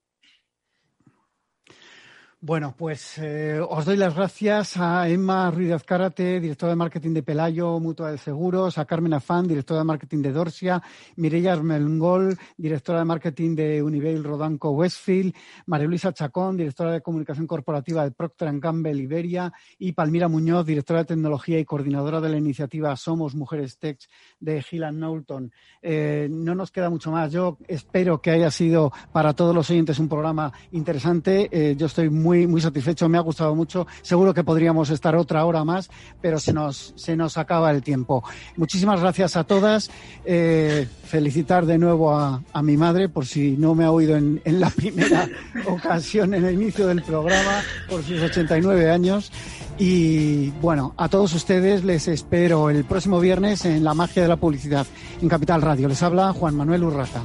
[2.38, 7.22] bueno, pues eh, os doy las gracias a Emma Ruiz Azcárate, directora de marketing de
[7.22, 10.82] Pelayo, Mutua de Seguros, a Carmen Afán, directora de marketing de Dorsia,
[11.16, 15.34] Mireia Armelngol, directora de marketing de Univeil Rodanco Westfield,
[15.64, 21.00] María Luisa Chacón, directora de comunicación corporativa de Procter Gamble Iberia y Palmira Muñoz, directora
[21.00, 23.98] de tecnología y coordinadora de la iniciativa Somos Mujeres Tech
[24.40, 25.50] de Gillan Knowlton.
[25.80, 27.32] Eh, no nos queda mucho más.
[27.32, 31.48] Yo espero que haya sido para todos los oyentes un programa interesante.
[31.50, 33.86] Eh, yo estoy muy muy, satisfecho, me ha gustado mucho.
[34.02, 38.24] Seguro que podríamos estar otra hora más, pero se nos, se nos acaba el tiempo.
[38.56, 39.90] Muchísimas gracias a todas.
[40.24, 44.60] Eh, felicitar de nuevo a, mi madre, por si no me ha oído en, en
[44.60, 45.28] la primera
[45.66, 49.30] ocasión en el inicio del programa, por sus 89 años.
[49.78, 54.36] Y bueno, a todos ustedes les espero el próximo viernes en La Magia de la
[54.36, 54.86] Publicidad
[55.20, 55.88] en Capital Radio.
[55.88, 57.24] Les habla Juan Manuel Urraza.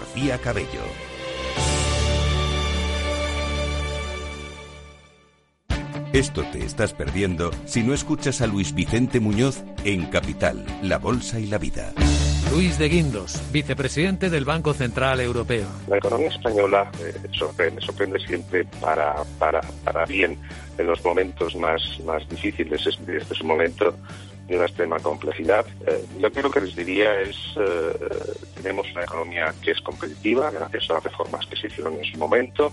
[0.43, 0.81] Cabello.
[6.13, 11.39] Esto te estás perdiendo si no escuchas a Luis Vicente Muñoz en Capital, La Bolsa
[11.39, 11.93] y la Vida.
[12.51, 15.67] Luis de Guindos, vicepresidente del Banco Central Europeo.
[15.87, 20.37] La economía española eh, sorprende, sorprende siempre para, para, para bien
[20.77, 22.85] en los momentos más, más difíciles.
[22.85, 23.95] Este es un momento
[24.51, 25.65] de una extrema complejidad.
[25.87, 27.93] Eh, yo creo que les diría es, eh,
[28.55, 32.17] tenemos una economía que es competitiva gracias a las reformas que se hicieron en su
[32.17, 32.71] momento.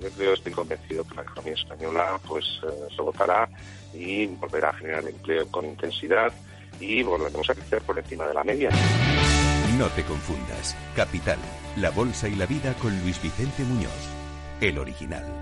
[0.00, 5.06] Yo creo, estoy convencido que la economía española pues eh, se y volverá a generar
[5.06, 6.32] empleo con intensidad
[6.80, 8.70] y volveremos a crecer por encima de la media.
[9.76, 10.76] No te confundas.
[10.94, 11.38] Capital,
[11.76, 14.08] la bolsa y la vida con Luis Vicente Muñoz,
[14.60, 15.41] el original.